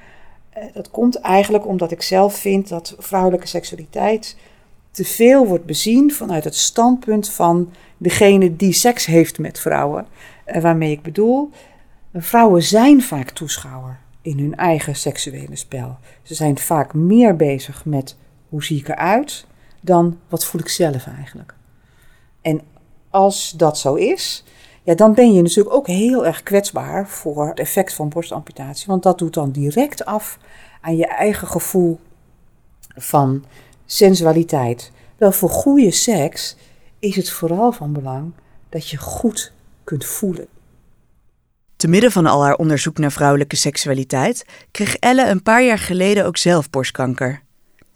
Eh, 0.51 0.63
dat 0.73 0.91
komt 0.91 1.21
eigenlijk 1.21 1.67
omdat 1.67 1.91
ik 1.91 2.03
zelf 2.03 2.35
vind 2.35 2.69
dat 2.69 2.95
vrouwelijke 2.99 3.47
seksualiteit 3.47 4.37
te 4.99 5.05
veel 5.05 5.47
wordt 5.47 5.65
bezien 5.65 6.13
vanuit 6.13 6.45
het 6.45 6.57
standpunt 6.57 7.31
van 7.31 7.73
degene 7.97 8.57
die 8.57 8.73
seks 8.73 9.07
heeft 9.07 9.39
met 9.39 9.59
vrouwen. 9.59 10.07
Eh, 10.45 10.63
waarmee 10.63 10.91
ik 10.91 11.03
bedoel, 11.03 11.51
vrouwen 12.15 12.63
zijn 12.63 13.03
vaak 13.03 13.31
toeschouwer 13.31 13.99
in 14.23 14.39
hun 14.39 14.57
eigen 14.57 14.97
seksuele 14.97 15.57
spel. 15.57 15.99
Ze 16.23 16.35
zijn 16.35 16.59
vaak 16.59 16.95
meer 16.95 17.37
bezig 17.37 17.85
met 17.85 18.17
hoe 18.49 18.65
zie 18.65 18.79
ik 18.79 18.89
eruit 18.89 19.47
dan 19.81 20.19
wat 20.29 20.45
voel 20.45 20.61
ik 20.61 20.69
zelf 20.69 21.07
eigenlijk. 21.07 21.55
En 22.43 22.61
als 23.11 23.51
dat 23.51 23.79
zo 23.79 23.95
is, 23.95 24.45
ja, 24.83 24.95
dan 24.95 25.15
ben 25.15 25.33
je 25.33 25.43
natuurlijk 25.43 25.75
ook 25.75 25.87
heel 25.87 26.27
erg 26.27 26.43
kwetsbaar 26.43 27.09
voor 27.09 27.49
het 27.49 27.59
effect 27.59 27.95
van 27.95 28.09
borstamputatie. 28.09 28.87
Want 28.87 29.03
dat 29.03 29.19
doet 29.19 29.35
dan 29.35 29.51
direct 29.51 30.05
af 30.05 30.39
aan 30.81 30.97
je 30.97 31.07
eigen 31.07 31.49
gevoel 31.49 31.99
van 32.97 33.45
sensualiteit. 33.91 34.93
Wel, 35.17 35.33
voor 35.33 35.51
goede 35.51 35.91
seks 35.91 36.57
is 36.99 37.17
het 37.17 37.31
vooral 37.31 37.73
van 37.73 37.93
belang 37.93 38.33
dat 38.69 38.89
je 38.89 38.97
goed 38.97 39.53
kunt 39.85 40.05
voelen. 40.05 40.47
Te 41.77 41.89
midden 41.89 42.13
van 42.13 42.27
al 42.27 42.45
haar 42.45 42.57
onderzoek 42.57 42.99
naar 42.99 43.13
vrouwelijke 43.13 43.57
seksualiteit 43.57 44.45
kreeg 44.71 44.97
Elle 44.97 45.29
een 45.29 45.43
paar 45.43 45.65
jaar 45.65 45.79
geleden 45.79 46.27
ook 46.27 46.37
zelf 46.37 46.71
borstkanker. 46.71 47.43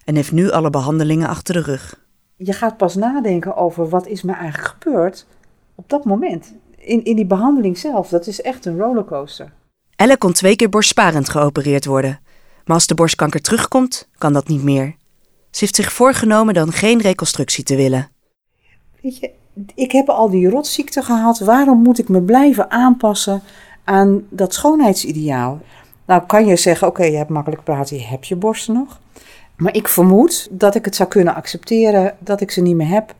En 0.04 0.14
heeft 0.14 0.32
nu 0.32 0.50
alle 0.50 0.70
behandelingen 0.70 1.28
achter 1.28 1.54
de 1.54 1.60
rug. 1.60 2.00
Je 2.36 2.52
gaat 2.52 2.76
pas 2.76 2.94
nadenken 2.94 3.56
over 3.56 3.88
wat 3.88 4.06
is 4.06 4.22
me 4.22 4.32
eigenlijk 4.32 4.74
gebeurd 4.78 5.26
op 5.74 5.88
dat 5.88 6.04
moment. 6.04 6.52
In, 6.76 7.04
in 7.04 7.16
die 7.16 7.26
behandeling 7.26 7.78
zelf, 7.78 8.08
dat 8.08 8.26
is 8.26 8.40
echt 8.40 8.66
een 8.66 8.78
rollercoaster. 8.78 9.52
Elle 9.96 10.18
kon 10.18 10.32
twee 10.32 10.56
keer 10.56 10.68
borstsparend 10.68 11.28
geopereerd 11.28 11.84
worden. 11.84 12.20
Maar 12.64 12.76
als 12.76 12.86
de 12.86 12.94
borstkanker 12.94 13.40
terugkomt, 13.40 14.08
kan 14.18 14.32
dat 14.32 14.48
niet 14.48 14.62
meer. 14.62 14.94
Ze 15.52 15.58
heeft 15.58 15.74
zich 15.74 15.92
voorgenomen 15.92 16.54
dan 16.54 16.72
geen 16.72 17.00
reconstructie 17.00 17.64
te 17.64 17.76
willen. 17.76 18.08
Weet 19.00 19.18
je, 19.18 19.30
ik 19.74 19.92
heb 19.92 20.08
al 20.08 20.30
die 20.30 20.48
rotziekte 20.48 21.02
gehad. 21.02 21.38
Waarom 21.38 21.82
moet 21.82 21.98
ik 21.98 22.08
me 22.08 22.22
blijven 22.22 22.70
aanpassen 22.70 23.42
aan 23.84 24.26
dat 24.30 24.54
schoonheidsideaal? 24.54 25.60
Nou 26.06 26.22
kan 26.26 26.46
je 26.46 26.56
zeggen, 26.56 26.86
oké, 26.86 27.04
je 27.04 27.16
hebt 27.16 27.30
makkelijk 27.30 27.64
praten, 27.64 27.96
je 27.96 28.04
hebt 28.04 28.28
je 28.28 28.36
borsten 28.36 28.74
nog. 28.74 29.00
Maar 29.56 29.74
ik 29.74 29.88
vermoed 29.88 30.48
dat 30.50 30.74
ik 30.74 30.84
het 30.84 30.96
zou 30.96 31.08
kunnen 31.08 31.34
accepteren 31.34 32.16
dat 32.18 32.40
ik 32.40 32.50
ze 32.50 32.60
niet 32.60 32.76
meer 32.76 32.88
heb. 32.88 33.14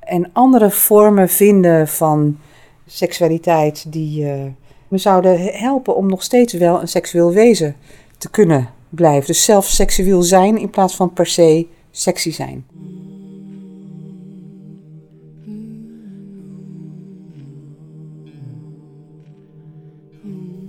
En 0.00 0.30
andere 0.32 0.70
vormen 0.70 1.28
vinden 1.28 1.88
van 1.88 2.38
seksualiteit 2.86 3.92
die 3.92 4.24
uh, 4.24 4.44
me 4.88 4.98
zouden 4.98 5.40
helpen 5.40 5.96
om 5.96 6.08
nog 6.08 6.22
steeds 6.22 6.52
wel 6.52 6.80
een 6.80 6.88
seksueel 6.88 7.32
wezen 7.32 7.76
te 8.18 8.30
kunnen 8.30 8.68
blijven. 8.88 9.26
Dus 9.26 9.44
zelf 9.44 9.66
seksueel 9.66 10.22
zijn 10.22 10.58
in 10.58 10.70
plaats 10.70 10.96
van 10.96 11.12
per 11.12 11.26
se 11.26 11.66
sexy 11.98 12.32
zijn. 12.32 12.66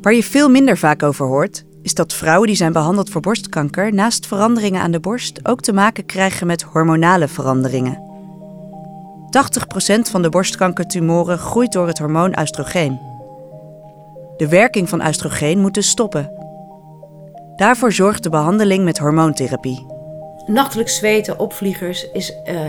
Waar 0.01 0.13
je 0.13 0.23
veel 0.23 0.49
minder 0.49 0.77
vaak 0.77 1.03
over 1.03 1.25
hoort, 1.25 1.65
is 1.81 1.93
dat 1.93 2.13
vrouwen 2.13 2.47
die 2.47 2.55
zijn 2.55 2.73
behandeld 2.73 3.09
voor 3.09 3.21
borstkanker 3.21 3.93
naast 3.93 4.27
veranderingen 4.27 4.81
aan 4.81 4.91
de 4.91 4.99
borst 4.99 5.47
ook 5.47 5.61
te 5.61 5.73
maken 5.73 6.05
krijgen 6.05 6.47
met 6.47 6.61
hormonale 6.61 7.27
veranderingen. 7.27 8.07
80% 9.97 9.99
van 9.99 10.21
de 10.21 10.29
borstkankertumoren 10.29 11.37
groeit 11.37 11.71
door 11.71 11.87
het 11.87 11.97
hormoon 11.97 12.39
oestrogeen. 12.39 12.99
De 14.37 14.47
werking 14.47 14.89
van 14.89 15.07
oestrogeen 15.07 15.59
moet 15.59 15.73
dus 15.73 15.89
stoppen. 15.89 16.31
Daarvoor 17.55 17.91
zorgt 17.91 18.23
de 18.23 18.29
behandeling 18.29 18.83
met 18.83 18.97
hormoontherapie. 18.97 19.98
Nachtelijk 20.49 20.89
zweten, 20.89 21.39
opvliegers, 21.39 22.11
is, 22.11 22.33
uh, 22.45 22.59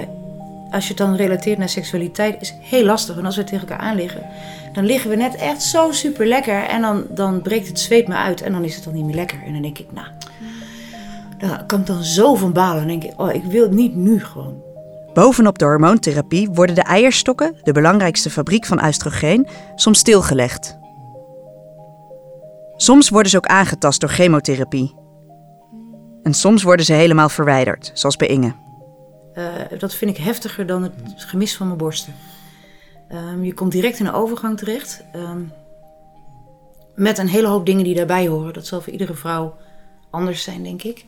als 0.70 0.82
je 0.82 0.88
het 0.88 0.99
dan 0.99 1.14
relateert 1.14 1.58
naar 1.58 1.68
seksualiteit, 1.68 2.40
is 2.40 2.54
heel 2.60 2.84
lastig. 2.84 3.16
En 3.16 3.25
als 3.25 3.37
we 3.37 3.44
tegen 3.44 3.68
elkaar 3.68 3.87
aanliggen, 3.87 4.26
dan 4.72 4.84
liggen 4.84 5.10
we 5.10 5.16
net 5.16 5.34
echt 5.34 5.62
zo 5.62 5.92
super 5.92 6.26
lekker. 6.26 6.62
En 6.62 6.80
dan, 6.80 7.04
dan 7.08 7.42
breekt 7.42 7.68
het 7.68 7.80
zweet 7.80 8.08
me 8.08 8.14
uit 8.14 8.42
en 8.42 8.52
dan 8.52 8.64
is 8.64 8.75
het 8.75 8.84
dan 8.84 8.94
niet 8.94 9.04
meer 9.04 9.14
lekker. 9.14 9.42
En 9.46 9.52
dan 9.52 9.62
denk 9.62 9.78
ik, 9.78 9.87
nou, 9.92 10.06
daar 11.38 11.64
kan 11.66 11.80
ik 11.80 11.87
dan 11.87 12.04
zo 12.04 12.34
van 12.34 12.52
balen. 12.52 12.76
Dan 12.76 13.00
denk 13.00 13.12
ik, 13.12 13.20
oh, 13.20 13.34
ik 13.34 13.44
wil 13.44 13.62
het 13.62 13.72
niet 13.72 13.94
nu 13.94 14.25
gewoon. 14.25 14.62
Bovenop 15.12 15.58
de 15.58 15.64
hormoontherapie 15.64 16.49
worden 16.52 16.75
de 16.75 16.82
eierstokken, 16.82 17.54
de 17.62 17.72
belangrijkste 17.72 18.30
fabriek 18.30 18.66
van 18.66 18.84
oestrogeen, 18.84 19.46
soms 19.75 19.99
stilgelegd. 19.99 20.78
Soms 22.76 23.08
worden 23.08 23.30
ze 23.30 23.37
ook 23.37 23.46
aangetast 23.46 24.00
door 24.00 24.10
chemotherapie. 24.10 25.00
En 26.22 26.34
soms 26.34 26.62
worden 26.62 26.86
ze 26.86 26.92
helemaal 26.92 27.28
verwijderd, 27.28 27.90
zoals 27.94 28.16
bij 28.16 28.28
Inge. 28.28 28.52
Uh, 29.34 29.78
dat 29.78 29.94
vind 29.94 30.10
ik 30.10 30.24
heftiger 30.24 30.66
dan 30.66 30.82
het 30.82 30.94
gemis 31.16 31.56
van 31.56 31.66
mijn 31.66 31.78
borsten. 31.78 32.14
Um, 33.12 33.44
je 33.44 33.54
komt 33.54 33.72
direct 33.72 33.98
in 33.98 34.06
een 34.06 34.12
overgang 34.12 34.58
terecht. 34.58 35.04
Um, 35.16 35.52
met 36.94 37.18
een 37.18 37.28
hele 37.28 37.46
hoop 37.46 37.66
dingen 37.66 37.84
die 37.84 37.94
daarbij 37.94 38.28
horen. 38.28 38.52
Dat 38.52 38.66
zal 38.66 38.80
voor 38.80 38.92
iedere 38.92 39.14
vrouw 39.14 39.56
anders 40.10 40.42
zijn, 40.42 40.62
denk 40.62 40.82
ik. 40.82 41.04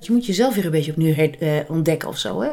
Je 0.00 0.12
moet 0.12 0.26
jezelf 0.26 0.54
weer 0.54 0.64
een 0.64 0.70
beetje 0.70 0.90
opnieuw 0.90 1.14
uh, 1.40 1.58
ontdekken 1.68 2.08
of 2.08 2.18
zo. 2.18 2.40
Hè? 2.40 2.50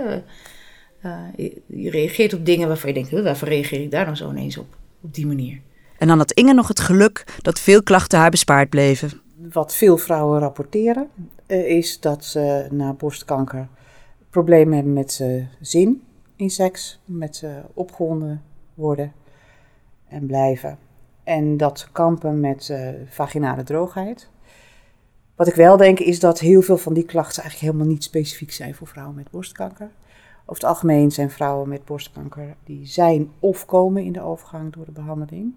Uh, 1.05 1.17
je, 1.36 1.62
je, 1.67 1.89
reageert 1.89 2.34
op 2.34 2.46
dingen 2.46 2.67
waarvan 2.67 2.93
je 2.93 2.96
denkt, 2.96 3.24
waarvoor 3.24 3.48
reageer 3.48 3.81
ik 3.81 3.91
daar 3.91 4.05
dan 4.05 4.17
zo 4.17 4.29
ineens 4.29 4.58
op? 4.58 4.77
Op 5.01 5.13
die 5.13 5.27
manier. 5.27 5.60
En 5.98 6.08
dan 6.08 6.17
had 6.17 6.31
Inge 6.31 6.53
nog 6.53 6.67
het 6.67 6.79
geluk 6.79 7.24
dat 7.41 7.60
veel 7.60 7.84
klachten 7.84 8.20
haar 8.20 8.29
bespaard 8.29 8.70
bleven. 8.70 9.22
Wat 9.52 9.76
veel 9.76 9.98
vrouwen 9.98 10.40
rapporteren, 10.40 11.08
uh, 11.48 11.70
is 11.70 12.00
dat 12.00 12.26
ze 12.26 12.68
na 12.72 12.94
borstkanker 12.94 13.68
problemen 14.30 14.74
hebben 14.74 14.94
met 14.94 15.24
zin 15.62 16.04
in 16.36 16.50
seks, 16.50 17.00
met 17.06 17.46
opgewonden 17.74 18.42
worden 18.74 19.14
en 20.08 20.26
blijven. 20.26 20.78
En 21.24 21.58
dat 21.58 21.90
kampen 21.92 22.40
met 22.40 22.70
uh, 22.72 22.90
vaginale 23.10 23.64
droogheid. 23.64 24.30
Wat 25.36 25.48
ik 25.48 25.56
wel 25.56 25.78
denk 25.78 26.00
is 26.00 26.20
dat 26.20 26.40
heel 26.40 26.62
veel 26.62 26.78
van 26.78 26.94
die 26.94 27.06
klachten 27.06 27.42
eigenlijk 27.42 27.72
helemaal 27.72 27.94
niet 27.94 28.04
specifiek 28.04 28.52
zijn 28.52 28.76
voor 28.76 28.88
vrouwen 28.88 29.16
met 29.16 29.32
borstkanker. 29.32 29.90
Over 30.42 30.54
het 30.54 30.64
algemeen 30.64 31.12
zijn 31.12 31.30
vrouwen 31.30 31.70
met 31.70 31.86
borstkanker 31.86 32.56
die 32.64 32.86
zijn 32.86 33.30
of 33.40 33.66
komen 33.66 34.04
in 34.04 34.14
de 34.14 34.22
overgang 34.22 34.74
door 34.74 34.86
de 34.86 34.92
behandeling. 34.92 35.56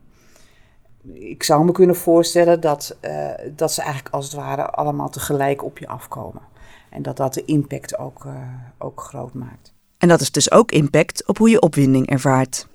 Ik 1.13 1.43
zou 1.43 1.65
me 1.65 1.73
kunnen 1.73 1.97
voorstellen 1.97 2.61
dat, 2.61 2.97
uh, 3.01 3.31
dat 3.57 3.73
ze 3.73 3.83
eigenlijk 3.83 4.15
als 4.15 4.25
het 4.25 4.35
ware 4.35 4.67
allemaal 4.67 5.11
tegelijk 5.11 5.65
op 5.65 5.79
je 5.79 5.89
afkomen. 5.89 6.43
En 6.91 7.03
dat 7.03 7.17
dat 7.17 7.35
de 7.35 7.45
impact 7.45 7.99
ook, 7.99 8.25
uh, 8.25 8.33
ook 8.79 9.01
groot 9.01 9.35
maakt. 9.35 9.75
En 9.99 10.09
dat 10.09 10.21
is 10.21 10.33
dus 10.33 10.51
ook 10.51 10.73
impact 10.73 11.27
op 11.27 11.39
hoe 11.39 11.51
je 11.51 11.61
opwinding 11.61 12.11
ervaart. 12.11 12.67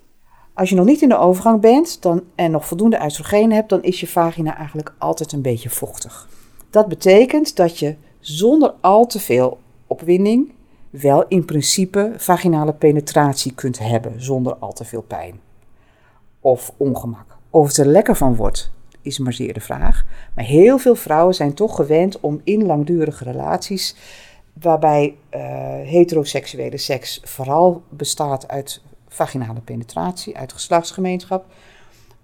Als 0.54 0.68
je 0.68 0.74
nog 0.74 0.84
niet 0.84 1.02
in 1.02 1.08
de 1.08 1.18
overgang 1.18 1.60
bent 1.60 2.02
dan, 2.02 2.22
en 2.34 2.50
nog 2.50 2.66
voldoende 2.66 3.00
oestrogeen 3.04 3.52
hebt, 3.52 3.68
dan 3.68 3.82
is 3.82 4.00
je 4.00 4.08
vagina 4.08 4.56
eigenlijk 4.56 4.94
altijd 4.98 5.32
een 5.32 5.42
beetje 5.42 5.70
vochtig. 5.70 6.28
Dat 6.70 6.88
betekent 6.88 7.56
dat 7.56 7.78
je 7.78 7.96
zonder 8.20 8.74
al 8.80 9.06
te 9.06 9.20
veel 9.20 9.58
opwinding 9.86 10.52
wel 10.90 11.24
in 11.28 11.44
principe 11.44 12.12
vaginale 12.16 12.72
penetratie 12.72 13.54
kunt 13.54 13.78
hebben 13.78 14.22
zonder 14.22 14.54
al 14.54 14.72
te 14.72 14.84
veel 14.84 15.02
pijn 15.02 15.40
of 16.40 16.72
ongemak. 16.76 17.38
Of 17.50 17.66
het 17.66 17.76
er 17.76 17.86
lekker 17.86 18.16
van 18.16 18.36
wordt, 18.36 18.70
is 19.02 19.18
maar 19.18 19.32
zeer 19.32 19.52
de 19.52 19.60
vraag. 19.60 20.04
Maar 20.34 20.44
heel 20.44 20.78
veel 20.78 20.94
vrouwen 20.94 21.34
zijn 21.34 21.54
toch 21.54 21.76
gewend 21.76 22.20
om 22.20 22.40
in 22.44 22.66
langdurige 22.66 23.24
relaties, 23.24 23.96
waarbij 24.52 25.14
uh, 25.34 25.40
heteroseksuele 25.84 26.76
seks 26.76 27.20
vooral 27.24 27.82
bestaat 27.88 28.48
uit 28.48 28.82
vaginale 29.08 29.60
penetratie, 29.60 30.36
uit 30.36 30.52
geslachtsgemeenschap. 30.52 31.44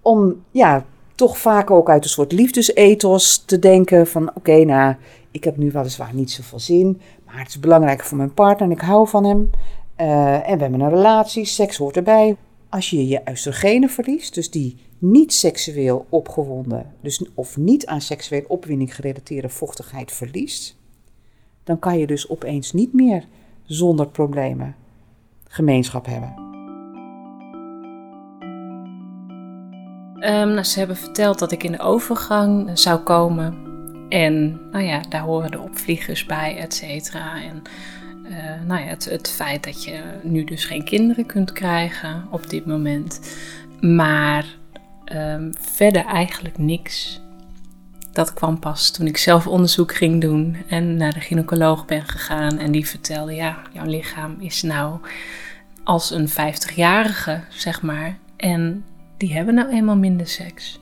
Om 0.01 0.43
ja, 0.51 0.85
toch 1.15 1.37
vaak 1.37 1.71
ook 1.71 1.89
uit 1.89 2.03
een 2.03 2.09
soort 2.09 2.31
liefdesethos 2.31 3.43
te 3.45 3.59
denken 3.59 4.07
van 4.07 4.31
oké, 4.35 4.63
nou, 4.63 4.95
ik 5.31 5.43
heb 5.43 5.57
nu 5.57 5.71
weliswaar 5.71 6.13
niet 6.13 6.31
zoveel 6.31 6.59
zin, 6.59 7.01
maar 7.25 7.37
het 7.37 7.47
is 7.47 7.59
belangrijk 7.59 8.03
voor 8.03 8.17
mijn 8.17 8.33
partner 8.33 8.69
en 8.69 8.75
ik 8.75 8.81
hou 8.81 9.07
van 9.07 9.25
hem. 9.25 9.49
Uh, 9.97 10.49
en 10.49 10.57
we 10.57 10.61
hebben 10.61 10.79
een 10.79 10.89
relatie, 10.89 11.45
seks 11.45 11.77
hoort 11.77 11.95
erbij. 11.95 12.35
Als 12.69 12.89
je 12.89 13.07
je 13.07 13.21
oestrogenen 13.29 13.89
verliest, 13.89 14.33
dus 14.33 14.51
die 14.51 14.77
niet 14.97 15.33
seksueel 15.33 16.05
opgewonden, 16.09 16.93
dus 17.01 17.25
of 17.33 17.57
niet 17.57 17.85
aan 17.85 18.01
seksueel 18.01 18.43
opwinding 18.47 18.95
gerelateerde 18.95 19.49
vochtigheid 19.49 20.11
verliest, 20.11 20.77
dan 21.63 21.79
kan 21.79 21.99
je 21.99 22.07
dus 22.07 22.29
opeens 22.29 22.73
niet 22.73 22.93
meer 22.93 23.23
zonder 23.63 24.07
problemen 24.07 24.75
gemeenschap 25.47 26.05
hebben. 26.05 26.33
Um, 30.15 30.53
nou, 30.53 30.63
ze 30.63 30.79
hebben 30.79 30.97
verteld 30.97 31.39
dat 31.39 31.51
ik 31.51 31.63
in 31.63 31.71
de 31.71 31.79
overgang 31.79 32.79
zou 32.79 32.99
komen. 32.99 33.55
En 34.09 34.59
nou 34.71 34.83
ja, 34.83 35.01
daar 35.09 35.21
horen 35.21 35.51
de 35.51 35.59
opvliegers 35.59 36.25
bij, 36.25 36.57
et 36.57 36.73
cetera. 36.73 37.41
En 37.43 37.61
Eh, 38.27 38.67
nou 38.67 38.81
ja, 38.81 38.87
het, 38.87 39.05
het 39.05 39.29
feit 39.29 39.63
dat 39.63 39.83
je 39.83 39.99
nu 40.23 40.43
dus 40.43 40.65
geen 40.65 40.83
kinderen 40.83 41.25
kunt 41.25 41.51
krijgen 41.51 42.27
op 42.31 42.49
dit 42.49 42.65
moment. 42.65 43.37
Maar 43.81 44.45
ehm, 45.07 45.51
verder 45.59 46.05
eigenlijk 46.05 46.57
niks. 46.57 47.21
Dat 48.11 48.33
kwam 48.33 48.59
pas 48.59 48.91
toen 48.91 49.07
ik 49.07 49.17
zelf 49.17 49.47
onderzoek 49.47 49.95
ging 49.95 50.21
doen 50.21 50.57
en 50.67 50.97
naar 50.97 51.13
de 51.13 51.19
gynaecoloog 51.19 51.85
ben 51.85 52.05
gegaan. 52.05 52.57
En 52.57 52.71
die 52.71 52.87
vertelde, 52.87 53.33
ja, 53.33 53.61
jouw 53.73 53.85
lichaam 53.85 54.35
is 54.39 54.61
nou 54.61 54.99
als 55.83 56.11
een 56.11 56.29
50-jarige, 56.29 57.43
zeg 57.49 57.81
maar. 57.81 58.17
En 58.37 58.85
die 59.17 59.33
hebben 59.33 59.53
nou 59.53 59.69
eenmaal 59.69 59.97
minder 59.97 60.27
seks. 60.27 60.79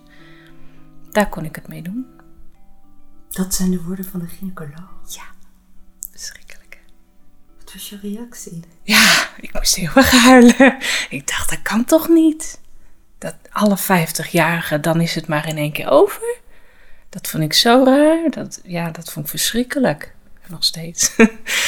Daar 1.12 1.30
kon 1.30 1.46
ik 1.46 1.56
het 1.56 1.68
mee 1.68 1.82
doen. 1.82 2.06
Dat 3.30 3.54
zijn 3.54 3.72
de 3.72 3.84
woorden 3.84 4.06
van 4.06 4.20
de 4.20 4.28
gynaecoloog. 4.28 4.92
Ja, 5.08 5.24
verschrikkelijk. 6.12 6.80
Wat 7.60 7.74
was 7.74 7.90
je 7.90 8.00
reactie? 8.02 8.64
Ja, 8.84 9.30
ik 9.38 9.54
moest 9.54 9.76
heel 9.76 9.96
erg 9.96 10.12
huilen. 10.12 10.78
Ik 11.10 11.28
dacht, 11.28 11.50
dat 11.50 11.62
kan 11.62 11.86
toch 11.86 12.10
niet? 12.10 12.60
Dat 13.18 13.36
alle 13.52 13.78
50-jarigen, 13.78 14.82
dan 14.82 15.02
is 15.02 15.16
het 15.16 15.28
maar 15.28 15.48
in 15.48 15.58
één 15.58 15.72
keer 15.72 15.90
over. 15.90 16.36
Dat 17.10 17.28
vond 17.28 17.44
ik 17.44 17.54
zo 17.54 17.84
raar. 17.86 18.30
Dat, 18.30 18.62
ja, 18.64 18.92
dat 18.92 19.12
vond 19.12 19.26
ik 19.26 19.32
verschrikkelijk. 19.32 20.14
Nog 20.48 20.64
steeds. 20.64 21.16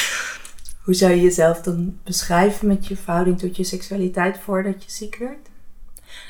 Hoe 0.84 0.94
zou 0.94 1.12
je 1.12 1.20
jezelf 1.20 1.60
dan 1.60 1.98
beschrijven 2.04 2.66
met 2.66 2.86
je 2.86 2.96
verhouding 2.96 3.38
tot 3.38 3.56
je 3.56 3.64
seksualiteit 3.64 4.38
voordat 4.38 4.84
je 4.84 4.90
ziek 4.90 5.16
werd? 5.16 5.48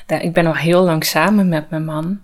Ja, 0.07 0.19
ik 0.19 0.33
ben 0.33 0.45
al 0.45 0.55
heel 0.55 0.81
lang 0.81 1.05
samen 1.05 1.49
met 1.49 1.69
mijn 1.69 1.85
man. 1.85 2.21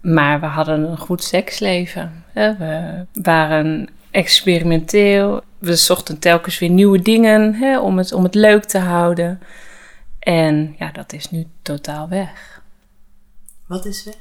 Maar 0.00 0.40
we 0.40 0.46
hadden 0.46 0.90
een 0.90 0.98
goed 0.98 1.22
seksleven. 1.22 2.24
We 2.34 3.06
waren 3.12 3.88
experimenteel. 4.10 5.42
We 5.58 5.76
zochten 5.76 6.18
telkens 6.18 6.58
weer 6.58 6.70
nieuwe 6.70 7.02
dingen 7.02 7.54
hè, 7.54 7.78
om, 7.78 7.98
het, 7.98 8.12
om 8.12 8.22
het 8.22 8.34
leuk 8.34 8.64
te 8.64 8.78
houden. 8.78 9.40
En 10.22 10.74
ja, 10.78 10.90
dat 10.90 11.12
is 11.12 11.30
nu 11.30 11.46
totaal 11.62 12.08
weg. 12.08 12.62
Wat 13.66 13.84
is 13.84 14.04
weg? 14.04 14.16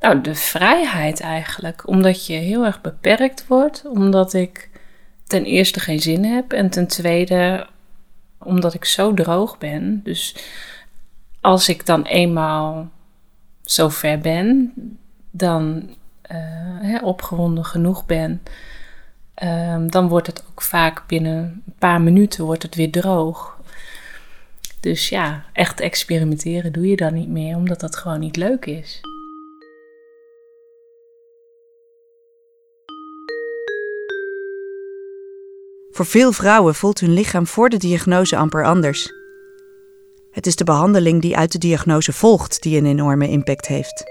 Nou, 0.00 0.20
de 0.20 0.34
vrijheid 0.34 1.20
eigenlijk. 1.20 1.88
Omdat 1.88 2.26
je 2.26 2.32
heel 2.32 2.64
erg 2.64 2.80
beperkt 2.80 3.46
wordt. 3.46 3.84
Omdat 3.86 4.32
ik 4.32 4.70
ten 5.26 5.44
eerste 5.44 5.80
geen 5.80 6.00
zin 6.00 6.24
heb. 6.24 6.52
En 6.52 6.70
ten 6.70 6.86
tweede 6.86 7.66
omdat 8.38 8.74
ik 8.74 8.84
zo 8.84 9.14
droog 9.14 9.58
ben. 9.58 10.00
Dus 10.02 10.36
als 11.40 11.68
ik 11.68 11.86
dan 11.86 12.02
eenmaal 12.02 12.90
zo 13.64 13.88
ver 13.88 14.18
ben, 14.18 14.72
dan 15.30 15.88
uh, 16.32 16.38
hè, 16.80 16.98
opgewonden 16.98 17.64
genoeg 17.64 18.06
ben, 18.06 18.42
uh, 19.42 19.76
dan 19.86 20.08
wordt 20.08 20.26
het 20.26 20.44
ook 20.50 20.62
vaak 20.62 21.06
binnen 21.06 21.62
een 21.66 21.74
paar 21.78 22.00
minuten 22.00 22.44
wordt 22.44 22.62
het 22.62 22.74
weer 22.74 22.90
droog. 22.90 23.53
Dus 24.84 25.08
ja, 25.08 25.44
echt 25.52 25.80
experimenteren 25.80 26.72
doe 26.72 26.88
je 26.88 26.96
dan 26.96 27.14
niet 27.14 27.28
meer, 27.28 27.56
omdat 27.56 27.80
dat 27.80 27.96
gewoon 27.96 28.20
niet 28.20 28.36
leuk 28.36 28.66
is. 28.66 29.00
Voor 35.90 36.06
veel 36.06 36.32
vrouwen 36.32 36.74
voelt 36.74 37.00
hun 37.00 37.12
lichaam 37.12 37.46
voor 37.46 37.68
de 37.68 37.76
diagnose 37.76 38.36
amper 38.36 38.64
anders. 38.64 39.12
Het 40.30 40.46
is 40.46 40.56
de 40.56 40.64
behandeling 40.64 41.22
die 41.22 41.36
uit 41.36 41.52
de 41.52 41.58
diagnose 41.58 42.12
volgt 42.12 42.62
die 42.62 42.78
een 42.78 42.86
enorme 42.86 43.28
impact 43.28 43.66
heeft. 43.66 44.04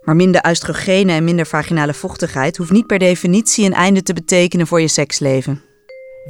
Maar 0.00 0.16
minder 0.16 0.46
oestrogenen 0.48 1.14
en 1.14 1.24
minder 1.24 1.46
vaginale 1.46 1.94
vochtigheid 1.94 2.56
hoeft 2.56 2.70
niet 2.70 2.86
per 2.86 2.98
definitie 2.98 3.64
een 3.64 3.74
einde 3.74 4.02
te 4.02 4.12
betekenen 4.12 4.66
voor 4.66 4.80
je 4.80 4.88
seksleven. 4.88 5.62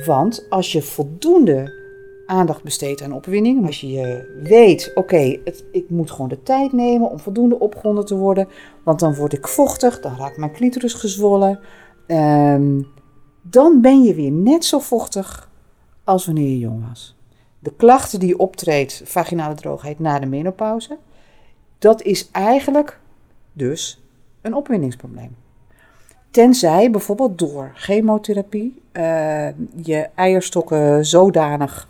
Want 0.05 0.47
als 0.49 0.73
je 0.73 0.83
voldoende 0.83 1.81
aandacht 2.27 2.63
besteedt 2.63 3.03
aan 3.03 3.13
opwinding, 3.13 3.67
als 3.67 3.81
je 3.81 4.33
weet, 4.43 4.91
oké, 4.95 5.39
ik 5.73 5.85
moet 5.89 6.11
gewoon 6.11 6.29
de 6.29 6.43
tijd 6.43 6.73
nemen 6.73 7.11
om 7.11 7.19
voldoende 7.19 7.59
opgewonden 7.59 8.05
te 8.05 8.17
worden, 8.17 8.49
want 8.83 9.01
dan 9.01 9.15
word 9.15 9.33
ik 9.33 9.49
vochtig, 9.49 10.01
dan 10.01 10.17
raakt 10.17 10.37
mijn 10.37 10.53
clitoris 10.53 10.95
gezwollen, 10.95 11.61
ehm, 12.07 12.83
dan 13.43 13.81
ben 13.81 14.03
je 14.03 14.15
weer 14.15 14.31
net 14.31 14.65
zo 14.65 14.79
vochtig 14.79 15.51
als 16.05 16.27
wanneer 16.27 16.49
je 16.49 16.59
jong 16.59 16.89
was. 16.89 17.17
De 17.59 17.73
klachten 17.77 18.21
die 18.21 18.39
optreedt, 18.39 19.03
vaginale 19.05 19.55
droogheid 19.55 19.99
na 19.99 20.19
de 20.19 20.27
menopauze, 20.27 20.99
dat 21.79 22.03
is 22.03 22.31
eigenlijk 22.31 23.01
dus 23.53 24.03
een 24.41 24.55
opwindingsprobleem. 24.55 25.37
Tenzij 26.31 26.91
bijvoorbeeld 26.91 27.39
door 27.39 27.71
chemotherapie 27.75 28.83
uh, 28.93 29.49
je 29.83 30.09
eierstokken 30.15 31.07
zodanig 31.07 31.89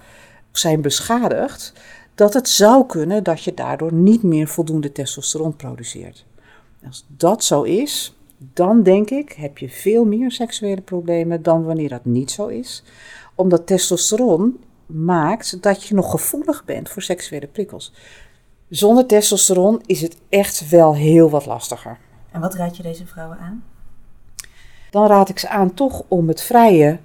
zijn 0.53 0.81
beschadigd 0.81 1.73
dat 2.15 2.35
het 2.35 2.49
zou 2.49 2.87
kunnen 2.87 3.25
dat 3.25 3.43
je 3.43 3.55
daardoor 3.55 3.93
niet 3.93 4.23
meer 4.23 4.49
voldoende 4.49 4.93
testosteron 4.93 5.57
produceert. 5.57 6.25
Als 6.87 7.07
dat 7.09 7.45
zo 7.45 7.63
is, 7.63 8.17
dan 8.37 8.83
denk 8.83 9.11
ik 9.11 9.33
heb 9.33 9.59
je 9.59 9.69
veel 9.69 10.05
meer 10.05 10.31
seksuele 10.31 10.81
problemen 10.81 11.43
dan 11.43 11.65
wanneer 11.65 11.89
dat 11.89 12.05
niet 12.05 12.31
zo 12.31 12.47
is. 12.47 12.83
Omdat 13.35 13.67
testosteron 13.67 14.61
maakt 14.87 15.63
dat 15.63 15.83
je 15.83 15.95
nog 15.95 16.11
gevoelig 16.11 16.65
bent 16.65 16.89
voor 16.89 17.03
seksuele 17.03 17.47
prikkels. 17.47 17.93
Zonder 18.69 19.07
testosteron 19.07 19.83
is 19.87 20.01
het 20.01 20.17
echt 20.29 20.69
wel 20.69 20.95
heel 20.95 21.31
wat 21.31 21.47
lastiger. 21.47 21.99
En 22.31 22.41
wat 22.41 22.55
raad 22.55 22.77
je 22.77 22.83
deze 22.83 23.07
vrouwen 23.07 23.39
aan? 23.39 23.65
Dan 24.91 25.07
raad 25.07 25.29
ik 25.29 25.39
ze 25.39 25.49
aan 25.49 25.75
toch 25.75 26.03
om 26.09 26.29
het 26.29 26.43
vrije 26.43 26.99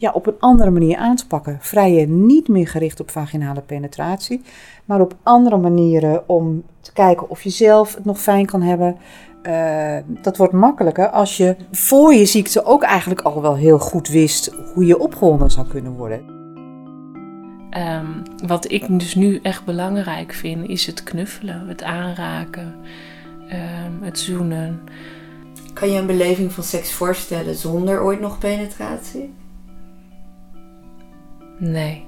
ja, 0.00 0.10
op 0.10 0.26
een 0.26 0.38
andere 0.38 0.70
manier 0.70 0.96
aan 0.96 1.16
te 1.16 1.26
pakken. 1.26 1.58
Vrije 1.60 2.06
niet 2.06 2.48
meer 2.48 2.68
gericht 2.68 3.00
op 3.00 3.10
vaginale 3.10 3.60
penetratie, 3.60 4.42
maar 4.84 5.00
op 5.00 5.16
andere 5.22 5.56
manieren 5.56 6.28
om 6.28 6.62
te 6.80 6.92
kijken 6.92 7.30
of 7.30 7.42
je 7.42 7.50
zelf 7.50 7.94
het 7.94 8.04
nog 8.04 8.20
fijn 8.20 8.46
kan 8.46 8.62
hebben. 8.62 8.96
Uh, 9.42 9.96
dat 10.22 10.36
wordt 10.36 10.52
makkelijker 10.52 11.08
als 11.08 11.36
je 11.36 11.56
voor 11.72 12.14
je 12.14 12.26
ziekte 12.26 12.64
ook 12.64 12.82
eigenlijk 12.82 13.20
al 13.20 13.42
wel 13.42 13.56
heel 13.56 13.78
goed 13.78 14.08
wist 14.08 14.54
hoe 14.74 14.86
je 14.86 14.98
opgewonden 14.98 15.50
zou 15.50 15.66
kunnen 15.66 15.92
worden. 15.92 16.38
Um, 17.78 18.22
wat 18.46 18.70
ik 18.70 18.98
dus 18.98 19.14
nu 19.14 19.38
echt 19.42 19.64
belangrijk 19.64 20.32
vind, 20.32 20.68
is 20.68 20.86
het 20.86 21.02
knuffelen, 21.02 21.68
het 21.68 21.82
aanraken, 21.82 22.74
um, 23.52 24.02
het 24.02 24.18
zoenen. 24.18 24.80
Kan 25.72 25.90
je 25.90 25.98
een 25.98 26.06
beleving 26.06 26.52
van 26.52 26.64
seks 26.64 26.92
voorstellen 26.92 27.54
zonder 27.54 28.02
ooit 28.02 28.20
nog 28.20 28.38
penetratie? 28.38 29.32
Nee. 31.60 32.04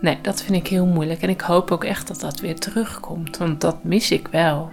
Nee, 0.00 0.18
dat 0.22 0.42
vind 0.42 0.56
ik 0.56 0.66
heel 0.66 0.86
moeilijk. 0.86 1.22
En 1.22 1.28
ik 1.28 1.40
hoop 1.40 1.70
ook 1.70 1.84
echt 1.84 2.08
dat 2.08 2.20
dat 2.20 2.40
weer 2.40 2.58
terugkomt. 2.58 3.36
Want 3.36 3.60
dat 3.60 3.84
mis 3.84 4.10
ik 4.10 4.28
wel. 4.28 4.68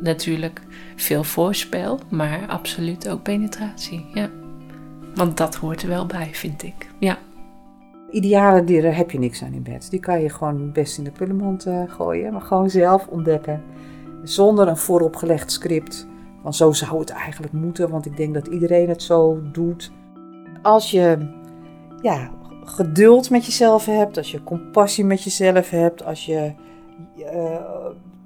Natuurlijk 0.00 0.62
veel 0.96 1.24
voorspel, 1.24 1.98
maar 2.08 2.46
absoluut 2.46 3.08
ook 3.08 3.22
penetratie. 3.22 4.06
Ja. 4.14 4.28
Want 5.14 5.36
dat 5.36 5.54
hoort 5.54 5.82
er 5.82 5.88
wel 5.88 6.06
bij, 6.06 6.28
vind 6.32 6.62
ik. 6.62 6.88
Ja. 6.98 7.18
Ideale 8.10 8.64
dieren 8.64 8.94
heb 8.94 9.10
je 9.10 9.18
niks 9.18 9.42
aan 9.42 9.52
in 9.52 9.62
bed. 9.62 9.90
Die 9.90 10.00
kan 10.00 10.20
je 10.20 10.30
gewoon 10.30 10.72
best 10.72 10.98
in 10.98 11.04
de 11.04 11.10
pullenmond 11.10 11.66
uh, 11.66 11.82
gooien, 11.86 12.32
maar 12.32 12.40
gewoon 12.40 12.70
zelf 12.70 13.06
ontdekken. 13.06 13.62
Zonder 14.22 14.68
een 14.68 14.76
vooropgelegd 14.76 15.52
script. 15.52 16.06
Van 16.42 16.54
zo 16.54 16.72
zou 16.72 17.00
het 17.00 17.10
eigenlijk 17.10 17.52
moeten, 17.52 17.90
want 17.90 18.06
ik 18.06 18.16
denk 18.16 18.34
dat 18.34 18.46
iedereen 18.46 18.88
het 18.88 19.02
zo 19.02 19.42
doet. 19.52 19.90
Als 20.62 20.90
je 20.90 21.28
ja, 22.02 22.30
geduld 22.68 23.30
met 23.30 23.46
jezelf 23.46 23.86
hebt, 23.86 24.16
als 24.16 24.30
je 24.30 24.42
compassie 24.42 25.04
met 25.04 25.22
jezelf 25.22 25.70
hebt, 25.70 26.04
als 26.04 26.26
je 26.26 26.52
uh, 27.16 27.56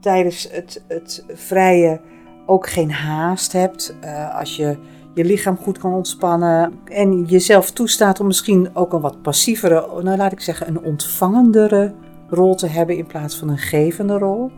tijdens 0.01 0.49
het, 0.51 0.83
het 0.89 1.25
vrije 1.33 2.01
ook 2.47 2.69
geen 2.69 2.91
haast 2.91 3.53
hebt, 3.53 3.95
uh, 4.05 4.39
als 4.39 4.57
je 4.57 4.77
je 5.15 5.25
lichaam 5.25 5.57
goed 5.57 5.79
kan 5.79 5.93
ontspannen 5.93 6.73
en 6.85 7.25
jezelf 7.25 7.71
toestaat 7.71 8.21
om 8.21 8.27
misschien 8.27 8.77
ook 8.77 8.93
een 8.93 9.01
wat 9.01 9.23
passievere, 9.23 10.03
nou 10.03 10.17
laat 10.17 10.33
ik 10.33 10.41
zeggen, 10.41 10.69
een 10.69 10.83
ontvangendere 10.83 11.95
rol 12.29 12.55
te 12.55 12.67
hebben 12.67 12.97
in 12.97 13.07
plaats 13.07 13.37
van 13.37 13.49
een 13.49 13.59
gevende 13.59 14.19
rol, 14.19 14.51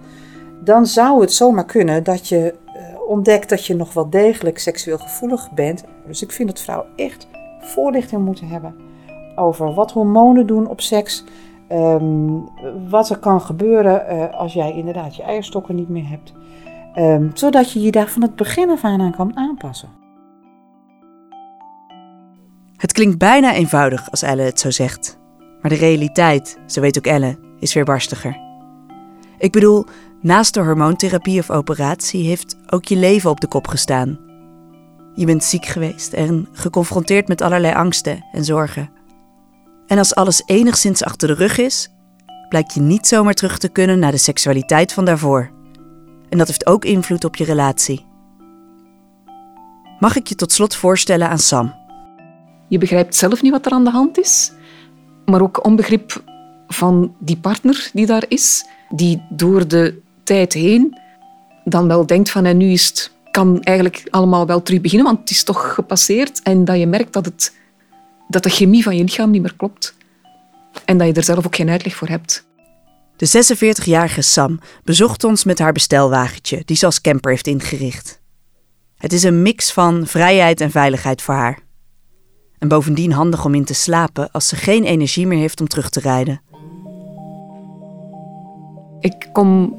dan 0.61 0.87
zou 0.87 1.21
het 1.21 1.33
zomaar 1.33 1.65
kunnen 1.65 2.05
dat 2.05 2.29
je 2.29 2.55
eh, 2.67 3.01
ontdekt 3.09 3.49
dat 3.49 3.67
je 3.67 3.75
nog 3.75 3.93
wel 3.93 4.11
degelijk 4.11 4.59
seksueel 4.59 4.99
gevoelig 4.99 5.53
bent. 5.53 5.85
Dus 6.07 6.23
ik 6.23 6.33
vind 6.33 6.49
dat 6.49 6.61
vrouwen 6.61 6.89
echt 6.97 7.27
voorlichting 7.61 8.25
moeten 8.25 8.49
hebben 8.49 8.93
over 9.37 9.75
wat 9.75 9.93
hormonen 9.93 10.47
doen 10.47 10.67
op 10.67 10.81
seks. 10.81 11.25
Ehm, 11.69 12.39
wat 12.89 13.11
er 13.11 13.19
kan 13.19 13.41
gebeuren 13.41 14.05
uh, 14.11 14.35
als 14.35 14.53
jij 14.53 14.73
inderdaad 14.73 15.17
je 15.17 15.23
eierstokken 15.23 15.75
niet 15.75 15.89
meer 15.89 16.09
hebt. 16.09 16.33
Um, 16.99 17.31
zodat 17.35 17.73
je 17.73 17.81
je 17.81 17.91
daar 17.91 18.09
van 18.09 18.23
het 18.23 18.37
begin 18.37 18.71
af 18.71 18.85
aan 18.85 19.01
aan 19.01 19.15
kan 19.17 19.37
aanpassen. 19.37 19.89
Het 22.77 22.93
klinkt 22.93 23.19
bijna 23.19 23.55
eenvoudig 23.55 24.11
als 24.11 24.23
Elle 24.23 24.43
het 24.43 24.61
zo 24.61 24.71
zegt. 24.71 25.19
Maar 25.61 25.71
de 25.71 25.77
realiteit, 25.77 26.59
zo 26.67 26.81
weet 26.81 26.99
ook 26.99 27.07
Elle, 27.07 27.39
is 27.59 27.75
weer 27.75 27.85
barstiger. 27.85 28.37
Ik 29.39 29.53
bedoel, 29.53 29.85
naast 30.21 30.55
de 30.55 30.61
hormoontherapie 30.61 31.39
of 31.39 31.51
operatie 31.51 32.27
heeft 32.27 32.57
ook 32.67 32.85
je 32.85 32.97
leven 32.97 33.31
op 33.31 33.41
de 33.41 33.49
kop 33.49 33.67
gestaan. 33.67 34.19
Je 35.15 35.27
bent 35.27 35.45
ziek 35.45 35.67
geweest 35.67 36.13
en 36.13 36.49
geconfronteerd 36.53 37.29
met 37.29 37.41
allerlei 37.41 37.75
angsten 37.75 38.25
en 38.33 38.45
zorgen. 38.45 38.91
En 39.87 39.99
als 39.99 40.15
alles 40.15 40.43
enigszins 40.47 41.05
achter 41.05 41.29
de 41.29 41.35
rug 41.35 41.59
is, 41.59 41.89
blijkt 42.49 42.75
je 42.75 42.81
niet 42.81 43.07
zomaar 43.07 43.35
terug 43.35 43.59
te 43.59 43.69
kunnen 43.69 43.99
naar 43.99 44.11
de 44.11 44.19
seksualiteit 44.19 44.93
van 44.93 45.05
daarvoor. 45.05 45.51
En 46.29 46.39
dat 46.39 46.47
heeft 46.47 46.67
ook 46.67 46.85
invloed 46.85 47.25
op 47.25 47.37
je 47.37 47.45
relatie. 47.45 48.07
Mag 49.99 50.17
ik 50.17 50.27
je 50.27 50.35
tot 50.35 50.53
slot 50.53 50.75
voorstellen 50.77 51.29
aan 51.29 51.39
Sam? 51.39 51.75
Je 52.69 52.79
begrijpt 52.79 53.17
zelf 53.17 53.43
niet 53.43 53.53
wat 53.53 53.67
er 53.67 53.73
aan 53.73 53.85
de 53.85 53.91
hand 53.91 54.19
is, 54.19 54.53
maar 55.25 55.43
ook 55.43 55.65
onbegrip 55.65 56.23
van 56.67 57.15
die 57.19 57.37
partner 57.37 57.91
die 57.93 58.07
daar 58.07 58.25
is, 58.29 58.67
die 58.89 59.23
door 59.31 59.69
de 59.69 60.01
tijd 60.23 60.53
heen 60.53 60.99
dan 61.65 61.89
wel 61.89 62.07
denkt 62.07 62.31
van 62.31 62.45
en 62.45 62.57
nu 62.57 62.71
is 62.71 62.87
het, 62.87 63.11
kan 63.31 63.63
eigenlijk 63.63 64.07
allemaal 64.11 64.47
wel 64.47 64.63
terug 64.63 64.81
beginnen, 64.81 65.07
want 65.07 65.21
het 65.21 65.31
is 65.31 65.45
toch 65.45 65.75
gepasseerd 65.75 66.43
en 66.43 66.65
dat 66.65 66.79
je 66.79 66.87
merkt 66.87 67.13
dat, 67.13 67.25
het, 67.25 67.55
dat 68.29 68.43
de 68.43 68.51
chemie 68.51 68.83
van 68.83 68.97
je 68.97 69.03
lichaam 69.03 69.31
niet 69.31 69.43
meer 69.43 69.57
klopt 69.57 69.95
en 70.85 70.99
dat 70.99 71.07
je 71.07 71.13
er 71.13 71.25
zelf 71.25 71.47
ook 71.47 71.57
geen 71.57 71.71
uitleg 71.71 71.95
voor 71.95 72.09
hebt. 72.09 72.47
De 73.17 73.27
46-jarige 73.27 74.23
Sam 74.23 74.61
bezocht 74.85 75.25
ons 75.25 75.45
met 75.45 75.59
haar 75.59 75.73
bestelwagentje, 75.73 76.63
die 76.65 76.77
ze 76.77 76.87
als 76.87 77.01
camper 77.01 77.31
heeft 77.31 77.47
ingericht. 77.47 78.21
Het 78.97 79.13
is 79.13 79.23
een 79.23 79.43
mix 79.43 79.73
van 79.73 80.07
vrijheid 80.07 80.61
en 80.61 80.71
veiligheid 80.71 81.23
voor 81.23 81.35
haar. 81.35 81.59
En 82.59 82.69
bovendien 82.69 83.13
handig 83.13 83.45
om 83.45 83.55
in 83.55 83.65
te 83.65 83.75
slapen 83.75 84.31
als 84.31 84.49
ze 84.49 84.57
geen 84.57 84.85
energie 84.85 85.27
meer 85.27 85.39
heeft 85.39 85.61
om 85.61 85.69
terug 85.69 85.91
te 85.91 86.01
rijden. 86.01 86.41
Ik 89.01 89.29
kom, 89.33 89.77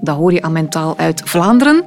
dat 0.00 0.16
hoor 0.16 0.32
je 0.32 0.42
aan 0.42 0.52
mijn 0.52 0.70
taal, 0.70 0.96
uit 0.98 1.22
Vlaanderen. 1.24 1.84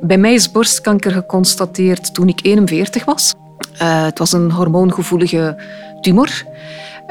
Bij 0.00 0.18
mij 0.18 0.34
is 0.34 0.50
borstkanker 0.50 1.12
geconstateerd 1.12 2.14
toen 2.14 2.28
ik 2.28 2.40
41 2.42 3.04
was. 3.04 3.34
Uh, 3.82 4.04
het 4.04 4.18
was 4.18 4.32
een 4.32 4.50
hormoongevoelige 4.50 5.62
tumor. 6.00 6.44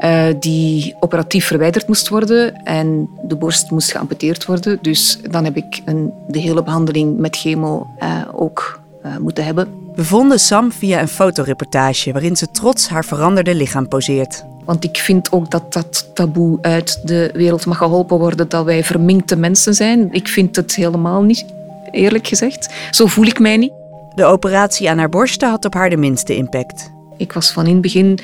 Uh, 0.04 0.26
die 0.40 0.96
operatief 1.00 1.46
verwijderd 1.46 1.88
moest 1.88 2.10
worden 2.10 2.64
en 2.64 3.10
de 3.24 3.36
borst 3.36 3.72
moest 3.72 3.92
geamputeerd 3.92 4.46
worden. 4.46 4.80
Dus 4.82 5.20
dan 5.30 5.44
heb 5.44 5.56
ik 5.56 5.82
een, 5.86 6.14
de 6.28 6.40
hele 6.40 6.64
behandeling 6.64 7.18
met 7.18 7.36
chemo 7.36 7.88
uh, 8.00 8.22
ook 8.32 8.80
moeten 9.20 9.46
hebben. 9.46 9.68
We 9.96 10.04
vonden 10.06 10.40
Sam 10.40 10.72
via 10.72 11.02
een 11.02 11.08
fotoreportage 11.08 12.12
waarin 12.12 12.36
ze 12.36 12.52
trots 12.52 12.88
haar 12.88 13.06
veranderde 13.06 13.56
lichaam 13.56 13.88
poseert. 13.88 14.44
Want 14.66 14.84
ik 14.84 14.98
vind 14.98 15.32
ook 15.32 15.52
dat 15.52 15.74
dat 15.74 16.10
taboe 16.14 16.58
uit 16.62 17.02
de 17.04 17.30
wereld 17.34 17.66
mag 17.66 17.78
geholpen 17.78 18.18
worden 18.18 18.50
dat 18.50 18.66
wij 18.66 18.84
verminkte 18.84 19.36
mensen 19.36 19.74
zijn. 19.74 20.08
Ik 20.12 20.28
vind 20.28 20.56
het 20.56 20.76
helemaal 20.76 21.22
niet, 21.22 21.46
eerlijk 21.92 22.28
gezegd. 22.28 22.74
Zo 22.92 23.06
voel 23.06 23.26
ik 23.26 23.40
mij 23.40 23.58
niet. 23.58 23.79
De 24.20 24.26
operatie 24.26 24.90
aan 24.90 24.98
haar 24.98 25.10
borsten 25.10 25.50
had 25.50 25.66
op 25.66 25.74
haar 25.74 25.90
de 25.90 25.98
minste 25.98 26.36
impact. 26.36 26.92
Ik 27.18 27.34
was 27.34 27.52
van 27.52 27.66
in 27.66 27.74
het 27.74 27.82
begin, 27.82 28.20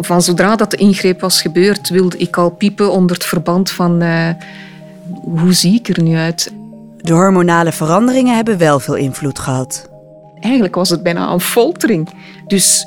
van 0.00 0.22
zodra 0.22 0.56
dat 0.56 0.70
de 0.70 0.76
ingreep 0.76 1.20
was 1.20 1.42
gebeurd, 1.42 1.88
wilde 1.88 2.16
ik 2.16 2.36
al 2.36 2.50
piepen 2.50 2.92
onder 2.92 3.16
het 3.16 3.24
verband 3.24 3.70
van 3.70 4.02
uh, 4.02 4.28
hoe 5.22 5.52
zie 5.52 5.74
ik 5.74 5.88
er 5.88 6.02
nu 6.02 6.16
uit. 6.16 6.52
De 6.96 7.12
hormonale 7.12 7.72
veranderingen 7.72 8.34
hebben 8.34 8.58
wel 8.58 8.80
veel 8.80 8.94
invloed 8.94 9.38
gehad. 9.38 9.88
Eigenlijk 10.40 10.74
was 10.74 10.90
het 10.90 11.02
bijna 11.02 11.30
een 11.32 11.40
foltering. 11.40 12.08
Dus 12.46 12.86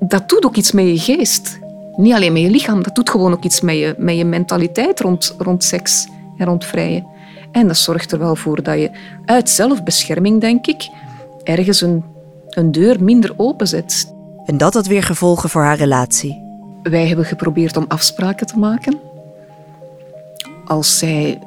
dat 0.00 0.28
doet 0.28 0.44
ook 0.44 0.56
iets 0.56 0.72
met 0.72 0.84
je 0.84 0.98
geest. 0.98 1.58
Niet 1.96 2.14
alleen 2.14 2.32
met 2.32 2.42
je 2.42 2.50
lichaam, 2.50 2.82
dat 2.82 2.94
doet 2.94 3.10
gewoon 3.10 3.32
ook 3.32 3.44
iets 3.44 3.60
met 3.60 3.76
je, 3.76 3.94
met 3.98 4.16
je 4.16 4.24
mentaliteit 4.24 5.00
rond, 5.00 5.34
rond 5.38 5.64
seks 5.64 6.08
en 6.36 6.46
rond 6.46 6.64
vrijen. 6.64 7.06
En 7.52 7.66
dat 7.66 7.76
zorgt 7.76 8.12
er 8.12 8.18
wel 8.18 8.36
voor 8.36 8.62
dat 8.62 8.78
je 8.78 8.90
uit 9.24 9.50
zelfbescherming, 9.50 10.40
denk 10.40 10.66
ik, 10.66 10.88
ergens 11.46 11.80
een, 11.80 12.04
een 12.48 12.72
deur 12.72 13.02
minder 13.02 13.32
openzet. 13.36 14.14
En 14.44 14.56
dat 14.56 14.74
had 14.74 14.86
weer 14.86 15.02
gevolgen 15.02 15.48
voor 15.48 15.62
haar 15.62 15.76
relatie. 15.76 16.42
Wij 16.82 17.06
hebben 17.06 17.24
geprobeerd 17.24 17.76
om 17.76 17.84
afspraken 17.88 18.46
te 18.46 18.58
maken. 18.58 18.98
Als 20.64 20.98
zij 20.98 21.38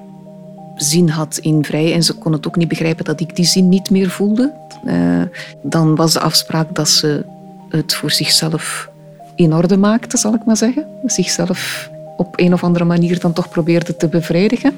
zin 0.76 1.10
had 1.10 1.38
in 1.38 1.66
vrij 1.66 1.94
en 1.94 2.04
ze 2.04 2.14
kon 2.14 2.32
het 2.32 2.48
ook 2.48 2.56
niet 2.56 2.68
begrijpen 2.68 3.06
dat 3.06 3.20
ik 3.20 3.36
die 3.36 3.46
zin 3.46 3.70
niet 3.70 3.90
meer 3.90 4.10
voelde, 4.10 4.54
uh, 4.86 5.22
dan 5.62 5.96
was 5.96 6.14
de 6.14 6.20
afspraak 6.20 6.76
dat 6.76 6.90
ze 6.90 7.26
het 7.70 7.94
voor 7.94 8.12
zichzelf 8.12 8.90
in 9.36 9.54
orde 9.54 9.78
maakte, 9.78 10.18
zal 10.18 10.34
ik 10.34 10.46
maar 10.46 10.58
zeggen. 10.58 10.86
Zichzelf 11.06 11.90
op 12.18 12.40
een 12.40 12.54
of 12.54 12.64
andere 12.64 12.86
manier 12.86 13.20
dan 13.20 13.34
toch 13.34 13.50
probeerde 13.50 13.96
te 13.96 14.08
bevredigen. 14.08 14.76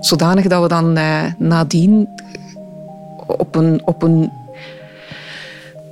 Zodanig 0.00 0.46
dat 0.46 0.62
we 0.62 0.68
dan 0.68 0.98
uh, 0.98 1.22
nadien 1.38 2.08
op 3.38 3.54
een, 3.54 3.82
op 3.84 4.02
een, 4.02 4.30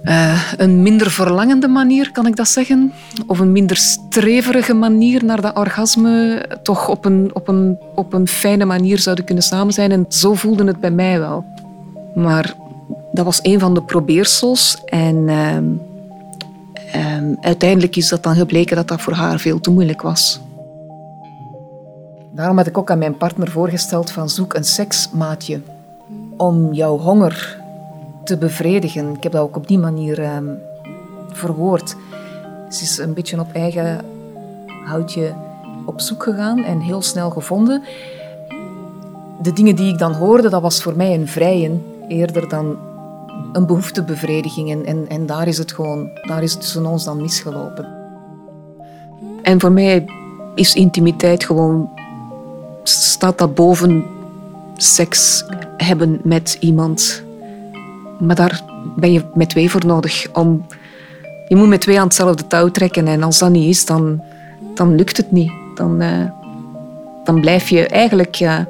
uh, 0.05 0.53
een 0.57 0.83
minder 0.83 1.11
verlangende 1.11 1.69
manier, 1.69 2.13
kan 2.13 2.27
ik 2.27 2.37
dat 2.37 2.49
zeggen, 2.49 2.93
of 3.27 3.39
een 3.39 3.53
minder 3.53 3.77
streverige 3.77 4.75
manier 4.75 5.25
naar 5.25 5.41
dat 5.41 5.57
orgasme, 5.57 6.45
toch 6.63 6.89
op 6.89 7.05
een, 7.05 7.31
op 7.33 7.49
een, 7.49 7.79
op 7.95 8.13
een 8.13 8.29
fijne 8.29 8.65
manier 8.65 8.99
zouden 8.99 9.25
kunnen 9.25 9.45
samen 9.45 9.73
zijn. 9.73 9.93
En 9.93 10.05
zo 10.09 10.35
voelde 10.35 10.65
het 10.65 10.81
bij 10.81 10.91
mij 10.91 11.19
wel. 11.19 11.45
Maar 12.15 12.55
dat 13.13 13.25
was 13.25 13.39
een 13.43 13.59
van 13.59 13.75
de 13.75 13.83
probeersels. 13.83 14.83
En 14.85 15.17
uh, 15.17 15.57
um, 17.17 17.37
uiteindelijk 17.41 17.97
is 17.97 18.09
dat 18.09 18.23
dan 18.23 18.35
gebleken 18.35 18.77
dat 18.77 18.89
dat 18.89 19.01
voor 19.01 19.13
haar 19.13 19.39
veel 19.39 19.61
te 19.61 19.71
moeilijk 19.71 20.03
was. 20.03 20.41
Daarom 22.33 22.57
had 22.57 22.67
ik 22.67 22.79
ook 22.79 22.91
aan 22.91 22.99
mijn 22.99 23.17
partner 23.17 23.51
voorgesteld 23.51 24.11
van 24.11 24.29
zoek 24.29 24.55
een 24.55 24.65
seksmaatje 24.65 25.61
om 26.39 26.73
jouw 26.73 26.99
honger 26.99 27.61
te 28.25 28.37
bevredigen. 28.37 29.15
Ik 29.15 29.23
heb 29.23 29.33
dat 29.33 29.43
ook 29.43 29.57
op 29.57 29.69
die 29.69 29.79
manier 29.79 30.35
um, 30.35 30.59
verwoord. 31.33 31.97
Ze 32.69 32.83
is 32.83 32.99
een 32.99 33.15
beetje 33.15 33.41
op 33.41 33.53
eigen 33.53 34.01
houtje 34.85 35.35
op 35.85 36.01
zoek 36.01 36.23
gegaan 36.23 36.65
en 36.65 36.81
heel 36.81 37.03
snel 37.03 37.31
gevonden. 37.31 37.83
De 39.43 39.53
dingen 39.53 39.77
die 39.77 39.93
ik 39.93 39.99
dan 39.99 40.13
hoorde, 40.13 40.49
dat 40.49 40.63
was 40.63 40.83
voor 40.83 40.97
mij 40.97 41.15
een 41.15 41.29
vrijen 41.29 41.85
eerder 42.09 42.49
dan 42.49 42.77
een 43.53 43.67
behoeftebevrediging. 43.67 44.71
En, 44.71 44.85
en, 44.85 45.09
en 45.09 45.27
daar 45.27 45.49
is 45.49 45.59
het 45.59 45.73
gewoon, 45.73 46.11
daar 46.23 46.43
is 46.43 46.53
het 46.53 46.61
tussen 46.61 46.87
ons 46.87 47.05
dan 47.05 47.21
misgelopen. 47.21 47.87
En 49.43 49.61
voor 49.61 49.73
mij 49.73 50.07
is 50.55 50.75
intimiteit 50.75 51.45
gewoon, 51.45 51.91
staat 52.83 53.39
dat 53.39 53.55
boven 53.55 54.05
seks 54.77 55.45
hebben 55.85 56.21
met 56.25 56.57
iemand. 56.61 57.23
Maar 58.19 58.37
daar 58.37 58.63
ben 58.97 59.13
je 59.13 59.25
met 59.35 59.49
twee 59.49 59.71
voor 59.71 59.87
nodig. 59.87 60.27
Om, 60.33 60.67
je 61.49 61.57
moet 61.57 61.69
met 61.69 61.81
twee 61.81 61.99
aan 61.99 62.07
hetzelfde 62.07 62.47
touw 62.47 62.71
trekken. 62.71 63.07
En 63.07 63.23
als 63.23 63.39
dat 63.39 63.51
niet 63.51 63.69
is, 63.69 63.87
dan, 63.87 64.23
dan 64.75 64.95
lukt 64.95 65.17
het 65.17 65.33
niet. 65.33 65.53
Dan, 65.75 66.03
uh, 66.03 66.31
dan 67.25 67.41
blijf 67.41 67.69
je 67.69 67.87
eigenlijk... 67.87 68.35
Ja, 68.35 68.69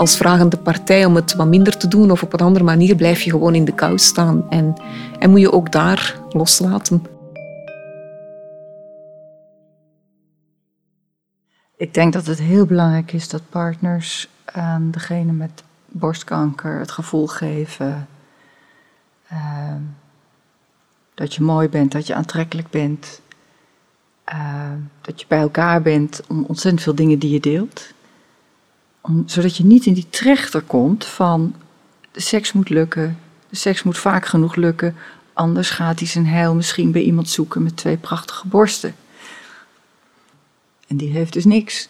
als 0.00 0.16
vragende 0.16 0.56
partij 0.56 1.04
om 1.04 1.14
het 1.14 1.34
wat 1.34 1.46
minder 1.46 1.76
te 1.76 1.88
doen 1.88 2.10
of 2.10 2.22
op 2.22 2.32
een 2.32 2.40
andere 2.40 2.64
manier 2.64 2.96
blijf 2.96 3.22
je 3.22 3.30
gewoon 3.30 3.54
in 3.54 3.64
de 3.64 3.74
kou 3.74 3.98
staan. 3.98 4.50
En, 4.50 4.74
en 5.18 5.30
moet 5.30 5.40
je 5.40 5.52
ook 5.52 5.72
daar 5.72 6.20
loslaten. 6.30 7.02
Ik 11.76 11.94
denk 11.94 12.12
dat 12.12 12.26
het 12.26 12.38
heel 12.38 12.66
belangrijk 12.66 13.12
is 13.12 13.28
dat 13.28 13.42
partners 13.48 14.28
aan 14.44 14.90
degene 14.90 15.32
met 15.32 15.62
borstkanker 15.90 16.78
het 16.78 16.90
gevoel 16.90 17.26
geven 17.26 18.08
uh, 19.32 19.74
dat 21.14 21.34
je 21.34 21.42
mooi 21.42 21.68
bent, 21.68 21.92
dat 21.92 22.06
je 22.06 22.14
aantrekkelijk 22.14 22.70
bent, 22.70 23.20
uh, 24.32 24.72
dat 25.00 25.20
je 25.20 25.26
bij 25.28 25.40
elkaar 25.40 25.82
bent 25.82 26.20
om 26.28 26.44
ontzettend 26.44 26.82
veel 26.82 26.94
dingen 26.94 27.18
die 27.18 27.30
je 27.30 27.40
deelt. 27.40 27.92
Om, 29.00 29.22
zodat 29.26 29.56
je 29.56 29.64
niet 29.64 29.86
in 29.86 29.94
die 29.94 30.08
trechter 30.10 30.62
komt 30.62 31.04
van 31.04 31.54
de 32.10 32.20
seks 32.20 32.52
moet 32.52 32.68
lukken, 32.68 33.18
de 33.48 33.56
seks 33.56 33.82
moet 33.82 33.98
vaak 33.98 34.26
genoeg 34.26 34.54
lukken, 34.54 34.96
anders 35.32 35.70
gaat 35.70 35.98
hij 35.98 36.08
zijn 36.08 36.26
heil 36.26 36.54
misschien 36.54 36.92
bij 36.92 37.02
iemand 37.02 37.28
zoeken 37.28 37.62
met 37.62 37.76
twee 37.76 37.96
prachtige 37.96 38.48
borsten. 38.48 38.94
En 40.86 40.96
die 40.96 41.10
heeft 41.10 41.32
dus 41.32 41.44
niks. 41.44 41.88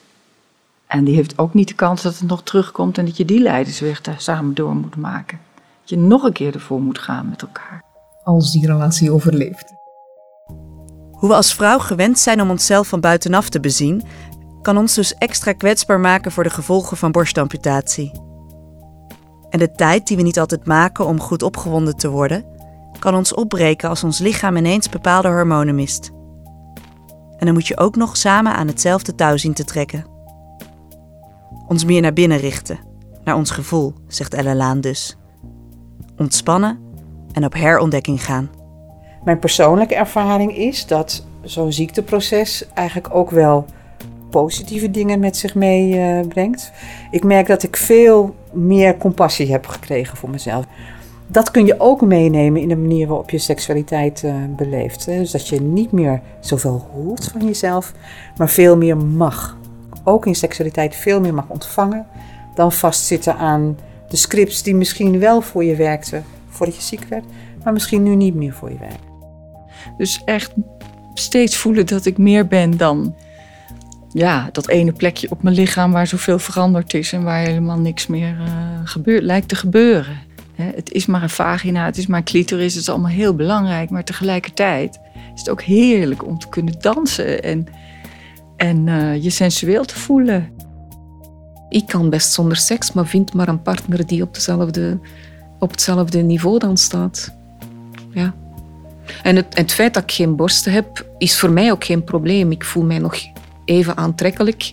En 0.90 1.04
die 1.04 1.14
heeft 1.14 1.38
ook 1.38 1.54
niet 1.54 1.68
de 1.68 1.74
kans 1.74 2.02
dat 2.02 2.18
het 2.18 2.28
nog 2.28 2.42
terugkomt 2.42 2.98
en 2.98 3.04
dat 3.04 3.16
je 3.16 3.24
die 3.24 3.40
leidersweg 3.40 4.00
daar 4.00 4.20
samen 4.20 4.54
door 4.54 4.74
moet 4.74 4.96
maken. 4.96 5.38
Dat 5.80 5.88
je 5.88 5.98
nog 5.98 6.22
een 6.22 6.32
keer 6.32 6.54
ervoor 6.54 6.80
moet 6.80 6.98
gaan 6.98 7.28
met 7.28 7.42
elkaar. 7.42 7.82
Als 8.22 8.52
die 8.52 8.66
relatie 8.66 9.10
overleeft. 9.10 9.74
Hoe 11.10 11.28
we 11.28 11.34
als 11.34 11.54
vrouw 11.54 11.78
gewend 11.78 12.18
zijn 12.18 12.40
om 12.40 12.50
onszelf 12.50 12.88
van 12.88 13.00
buitenaf 13.00 13.48
te 13.48 13.60
bezien, 13.60 14.02
kan 14.62 14.76
ons 14.76 14.94
dus 14.94 15.14
extra 15.14 15.52
kwetsbaar 15.52 16.00
maken 16.00 16.32
voor 16.32 16.42
de 16.42 16.50
gevolgen 16.50 16.96
van 16.96 17.12
borstamputatie. 17.12 18.12
En 19.50 19.58
de 19.58 19.72
tijd 19.72 20.06
die 20.06 20.16
we 20.16 20.22
niet 20.22 20.38
altijd 20.38 20.66
maken 20.66 21.06
om 21.06 21.20
goed 21.20 21.42
opgewonden 21.42 21.96
te 21.96 22.08
worden, 22.08 22.44
kan 22.98 23.14
ons 23.14 23.34
opbreken 23.34 23.88
als 23.88 24.04
ons 24.04 24.18
lichaam 24.18 24.56
ineens 24.56 24.88
bepaalde 24.88 25.28
hormonen 25.28 25.74
mist. 25.74 26.10
En 27.36 27.46
dan 27.46 27.54
moet 27.54 27.66
je 27.66 27.78
ook 27.78 27.96
nog 27.96 28.16
samen 28.16 28.54
aan 28.54 28.66
hetzelfde 28.66 29.14
touw 29.14 29.36
zien 29.36 29.54
te 29.54 29.64
trekken. 29.64 30.18
Ons 31.70 31.84
meer 31.84 32.00
naar 32.00 32.12
binnen 32.12 32.38
richten, 32.38 32.78
naar 33.24 33.36
ons 33.36 33.50
gevoel, 33.50 33.92
zegt 34.08 34.34
Ella 34.34 34.54
Laan 34.54 34.80
dus. 34.80 35.16
Ontspannen 36.16 36.78
en 37.32 37.44
op 37.44 37.54
herontdekking 37.54 38.24
gaan. 38.24 38.50
Mijn 39.24 39.38
persoonlijke 39.38 39.94
ervaring 39.94 40.56
is 40.56 40.86
dat 40.86 41.24
zo'n 41.42 41.72
ziekteproces 41.72 42.64
eigenlijk 42.74 43.14
ook 43.14 43.30
wel 43.30 43.64
positieve 44.30 44.90
dingen 44.90 45.20
met 45.20 45.36
zich 45.36 45.54
meebrengt. 45.54 46.72
ik 47.10 47.24
merk 47.24 47.46
dat 47.46 47.62
ik 47.62 47.76
veel 47.76 48.34
meer 48.52 48.96
compassie 48.96 49.50
heb 49.50 49.66
gekregen 49.66 50.16
voor 50.16 50.30
mezelf. 50.30 50.64
Dat 51.26 51.50
kun 51.50 51.66
je 51.66 51.80
ook 51.80 52.00
meenemen 52.00 52.60
in 52.60 52.68
de 52.68 52.76
manier 52.76 53.06
waarop 53.06 53.30
je 53.30 53.38
seksualiteit 53.38 54.22
uh, 54.22 54.34
beleeft. 54.56 55.04
Dus 55.04 55.30
dat 55.30 55.48
je 55.48 55.60
niet 55.60 55.92
meer 55.92 56.20
zoveel 56.40 56.88
hoort 56.92 57.24
van 57.24 57.46
jezelf, 57.46 57.92
maar 58.36 58.48
veel 58.48 58.76
meer 58.76 58.96
mag. 58.96 59.58
Ook 60.04 60.26
in 60.26 60.34
seksualiteit 60.34 60.96
veel 60.96 61.20
meer 61.20 61.34
mag 61.34 61.48
ontvangen 61.48 62.06
dan 62.54 62.72
vastzitten 62.72 63.36
aan 63.36 63.78
de 64.08 64.16
scripts 64.16 64.62
die 64.62 64.74
misschien 64.74 65.18
wel 65.18 65.40
voor 65.40 65.64
je 65.64 65.76
werkten 65.76 66.24
voordat 66.48 66.76
je 66.76 66.82
ziek 66.82 67.04
werd, 67.04 67.24
maar 67.64 67.72
misschien 67.72 68.02
nu 68.02 68.14
niet 68.14 68.34
meer 68.34 68.52
voor 68.52 68.70
je 68.70 68.78
werken. 68.78 69.08
Dus 69.96 70.22
echt 70.24 70.52
steeds 71.14 71.56
voelen 71.56 71.86
dat 71.86 72.06
ik 72.06 72.18
meer 72.18 72.46
ben 72.46 72.76
dan 72.76 73.14
ja, 74.12 74.48
dat 74.52 74.68
ene 74.68 74.92
plekje 74.92 75.30
op 75.30 75.42
mijn 75.42 75.54
lichaam 75.54 75.92
waar 75.92 76.06
zoveel 76.06 76.38
veranderd 76.38 76.94
is 76.94 77.12
en 77.12 77.22
waar 77.22 77.46
helemaal 77.46 77.78
niks 77.78 78.06
meer 78.06 78.36
uh, 78.40 78.46
gebeurt, 78.84 79.22
lijkt 79.22 79.48
te 79.48 79.54
gebeuren. 79.54 80.18
het 80.54 80.92
is 80.92 81.06
maar 81.06 81.22
een 81.22 81.30
vagina, 81.30 81.84
het 81.84 81.98
is 81.98 82.06
maar 82.06 82.18
een 82.18 82.24
clitoris, 82.24 82.74
het 82.74 82.82
is 82.82 82.88
allemaal 82.88 83.10
heel 83.10 83.34
belangrijk, 83.34 83.90
maar 83.90 84.04
tegelijkertijd 84.04 85.00
is 85.34 85.40
het 85.40 85.50
ook 85.50 85.62
heerlijk 85.62 86.26
om 86.26 86.38
te 86.38 86.48
kunnen 86.48 86.74
dansen 86.80 87.42
en, 87.42 87.66
en 88.60 88.86
uh, 88.86 89.22
je 89.22 89.30
sensueel 89.30 89.84
te 89.84 89.98
voelen. 89.98 90.48
Ik 91.68 91.86
kan 91.86 92.10
best 92.10 92.32
zonder 92.32 92.56
seks, 92.56 92.92
maar 92.92 93.06
vind 93.06 93.34
maar 93.34 93.48
een 93.48 93.62
partner 93.62 94.06
die 94.06 94.22
op, 94.22 94.34
dezelfde, 94.34 94.98
op 95.58 95.70
hetzelfde 95.70 96.22
niveau 96.22 96.58
dan 96.58 96.76
staat. 96.76 97.34
Ja. 98.10 98.34
En 99.22 99.36
het, 99.36 99.58
het 99.58 99.72
feit 99.72 99.94
dat 99.94 100.02
ik 100.02 100.12
geen 100.12 100.36
borsten 100.36 100.72
heb, 100.72 101.06
is 101.18 101.38
voor 101.38 101.50
mij 101.50 101.70
ook 101.70 101.84
geen 101.84 102.04
probleem. 102.04 102.50
Ik 102.50 102.64
voel 102.64 102.84
mij 102.84 102.98
nog 102.98 103.14
even 103.64 103.96
aantrekkelijk. 103.96 104.72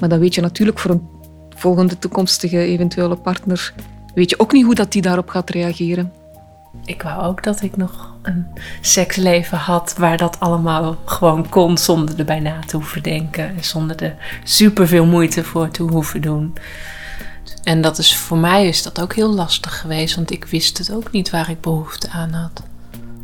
Maar 0.00 0.08
dan 0.08 0.18
weet 0.18 0.34
je 0.34 0.40
natuurlijk 0.40 0.78
voor 0.78 0.90
een 0.90 1.08
volgende 1.56 1.98
toekomstige 1.98 2.58
eventuele 2.58 3.16
partner... 3.16 3.74
weet 4.14 4.30
je 4.30 4.40
ook 4.40 4.52
niet 4.52 4.64
hoe 4.64 4.74
dat 4.74 4.92
die 4.92 5.02
daarop 5.02 5.28
gaat 5.28 5.50
reageren. 5.50 6.12
Ik 6.84 7.02
wou 7.02 7.22
ook 7.22 7.42
dat 7.42 7.62
ik 7.62 7.76
nog 7.76 8.12
een 8.22 8.46
seksleven 8.80 9.58
had 9.58 9.94
waar 9.98 10.16
dat 10.16 10.40
allemaal 10.40 10.96
gewoon 11.04 11.48
kon 11.48 11.78
zonder 11.78 12.18
erbij 12.18 12.40
na 12.40 12.60
te 12.66 12.76
hoeven 12.76 13.02
denken. 13.02 13.48
En 13.56 13.64
zonder 13.64 14.02
er 14.02 14.16
superveel 14.44 15.06
moeite 15.06 15.44
voor 15.44 15.70
te 15.70 15.82
hoeven 15.82 16.20
doen. 16.20 16.54
En 17.62 17.80
dat 17.80 17.98
is 17.98 18.16
voor 18.16 18.38
mij 18.38 18.66
is 18.66 18.82
dat 18.82 19.00
ook 19.00 19.14
heel 19.14 19.34
lastig 19.34 19.80
geweest, 19.80 20.14
want 20.14 20.30
ik 20.30 20.44
wist 20.44 20.78
het 20.78 20.92
ook 20.92 21.10
niet 21.10 21.30
waar 21.30 21.50
ik 21.50 21.60
behoefte 21.60 22.10
aan 22.10 22.32
had. 22.32 22.62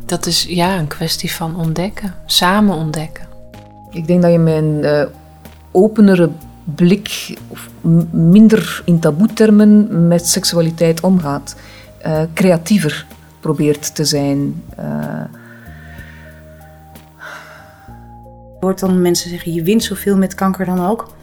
Dat 0.05 0.25
is 0.25 0.43
ja 0.43 0.77
een 0.77 0.87
kwestie 0.87 1.31
van 1.31 1.55
ontdekken, 1.55 2.13
samen 2.25 2.75
ontdekken. 2.75 3.27
Ik 3.91 4.07
denk 4.07 4.21
dat 4.21 4.31
je 4.31 4.37
een 4.37 4.83
uh, 4.83 5.05
openere 5.71 6.29
blik, 6.63 7.37
of 7.47 7.69
minder 8.11 8.81
in 8.85 8.99
taboetermen 8.99 10.07
met 10.07 10.27
seksualiteit 10.27 11.01
omgaat. 11.01 11.55
Uh, 12.05 12.21
creatiever 12.33 13.05
probeert 13.45 13.95
te 13.95 14.05
zijn. 14.05 14.63
Uh... 14.79 15.23
hoort 18.59 18.79
dan 18.79 19.01
mensen 19.01 19.29
zeggen, 19.29 19.53
je 19.53 19.63
wint 19.63 19.83
zoveel 19.83 20.17
met 20.17 20.35
kanker 20.35 20.65
dan 20.65 20.85
ook. 20.85 21.13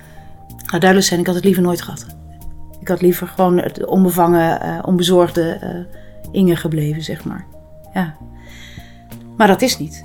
Nou, 0.48 0.78
duidelijk 0.78 1.08
zijn, 1.08 1.20
ik 1.20 1.26
had 1.26 1.34
het 1.34 1.44
liever 1.44 1.62
nooit 1.62 1.82
gehad. 1.82 2.06
Ik 2.80 2.88
had 2.88 3.00
liever 3.00 3.26
gewoon 3.26 3.58
het 3.58 3.86
onbevangen, 3.86 4.84
onbezorgde 4.84 5.86
Inge 6.32 6.56
gebleven, 6.56 7.02
zeg 7.02 7.24
maar. 7.24 7.46
Ja. 7.94 8.14
Maar 9.36 9.46
dat 9.46 9.62
is 9.62 9.78
niet. 9.78 10.04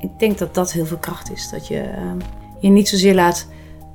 Ik 0.00 0.18
denk 0.18 0.38
dat 0.38 0.54
dat 0.54 0.72
heel 0.72 0.86
veel 0.86 0.98
kracht 0.98 1.32
is. 1.32 1.50
Dat 1.50 1.66
je 1.66 1.74
uh, 1.74 2.12
je 2.60 2.68
niet 2.68 2.88
zozeer 2.88 3.14
laat 3.14 3.48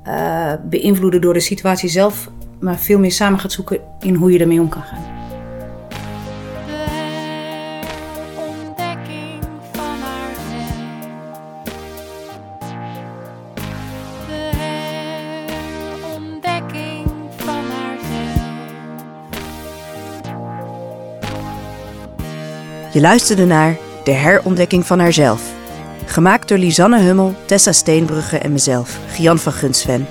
uh, 0.06 0.52
beïnvloeden 0.68 1.20
door 1.20 1.34
de 1.34 1.40
situatie 1.40 1.88
zelf, 1.88 2.30
maar 2.60 2.78
veel 2.78 2.98
meer 2.98 3.12
samen 3.12 3.40
gaat 3.40 3.52
zoeken 3.52 3.80
in 4.00 4.14
hoe 4.14 4.32
je 4.32 4.38
ermee 4.38 4.60
om 4.60 4.68
kan 4.68 4.82
gaan. 4.82 5.13
Je 22.94 23.00
luisterde 23.00 23.44
naar 23.44 23.76
De 24.04 24.10
herontdekking 24.10 24.86
van 24.86 24.98
haarzelf 24.98 25.42
Gemaakt 26.04 26.48
door 26.48 26.58
Lisanne 26.58 27.00
Hummel, 27.00 27.34
Tessa 27.46 27.72
Steenbrugge 27.72 28.38
en 28.38 28.52
mezelf, 28.52 28.98
Gian 29.08 29.38
van 29.38 29.52
Gunsven. 29.52 30.06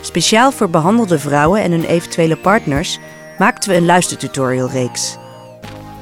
Speciaal 0.00 0.52
voor 0.52 0.70
behandelde 0.70 1.18
vrouwen 1.18 1.62
en 1.62 1.70
hun 1.70 1.84
eventuele 1.84 2.36
partners 2.36 2.98
maakten 3.38 3.70
we 3.70 3.76
een 3.76 3.84
luistertutorialreeks. 3.84 5.16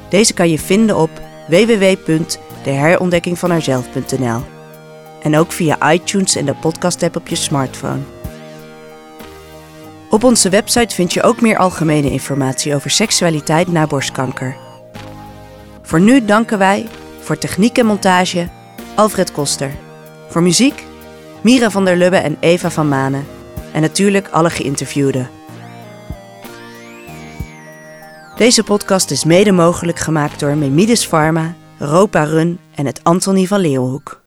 Deze 0.09 0.33
kan 0.33 0.49
je 0.49 0.59
vinden 0.59 0.97
op 0.97 1.09
www.deherontdekkingvanhaarzelf.nl 1.47 4.41
en 5.21 5.37
ook 5.37 5.51
via 5.51 5.91
iTunes 5.91 6.35
en 6.35 6.45
de 6.45 6.55
podcast-app 6.55 7.15
op 7.15 7.27
je 7.27 7.35
smartphone. 7.35 8.01
Op 10.09 10.23
onze 10.23 10.49
website 10.49 10.95
vind 10.95 11.13
je 11.13 11.23
ook 11.23 11.41
meer 11.41 11.57
algemene 11.57 12.11
informatie 12.11 12.75
over 12.75 12.89
seksualiteit 12.89 13.67
na 13.67 13.87
borstkanker. 13.87 14.69
Voor 15.91 16.01
nu 16.01 16.25
danken 16.25 16.57
wij 16.57 16.87
voor 17.19 17.37
techniek 17.37 17.77
en 17.77 17.85
montage 17.85 18.49
Alfred 18.95 19.31
Koster. 19.31 19.71
Voor 20.29 20.41
muziek 20.41 20.83
Mira 21.41 21.69
van 21.69 21.85
der 21.85 21.97
Lubbe 21.97 22.17
en 22.17 22.37
Eva 22.39 22.71
van 22.71 22.87
Manen. 22.87 23.25
En 23.73 23.81
natuurlijk 23.81 24.27
alle 24.27 24.49
geïnterviewden. 24.49 25.29
Deze 28.35 28.63
podcast 28.63 29.11
is 29.11 29.23
mede 29.23 29.51
mogelijk 29.51 29.99
gemaakt 29.99 30.39
door 30.39 30.55
Memides 30.55 31.07
Pharma, 31.07 31.53
Ropa 31.77 32.23
Run 32.23 32.59
en 32.75 32.85
het 32.85 33.03
Antonie 33.03 33.47
van 33.47 33.59
Leeuwenhoek. 33.59 34.19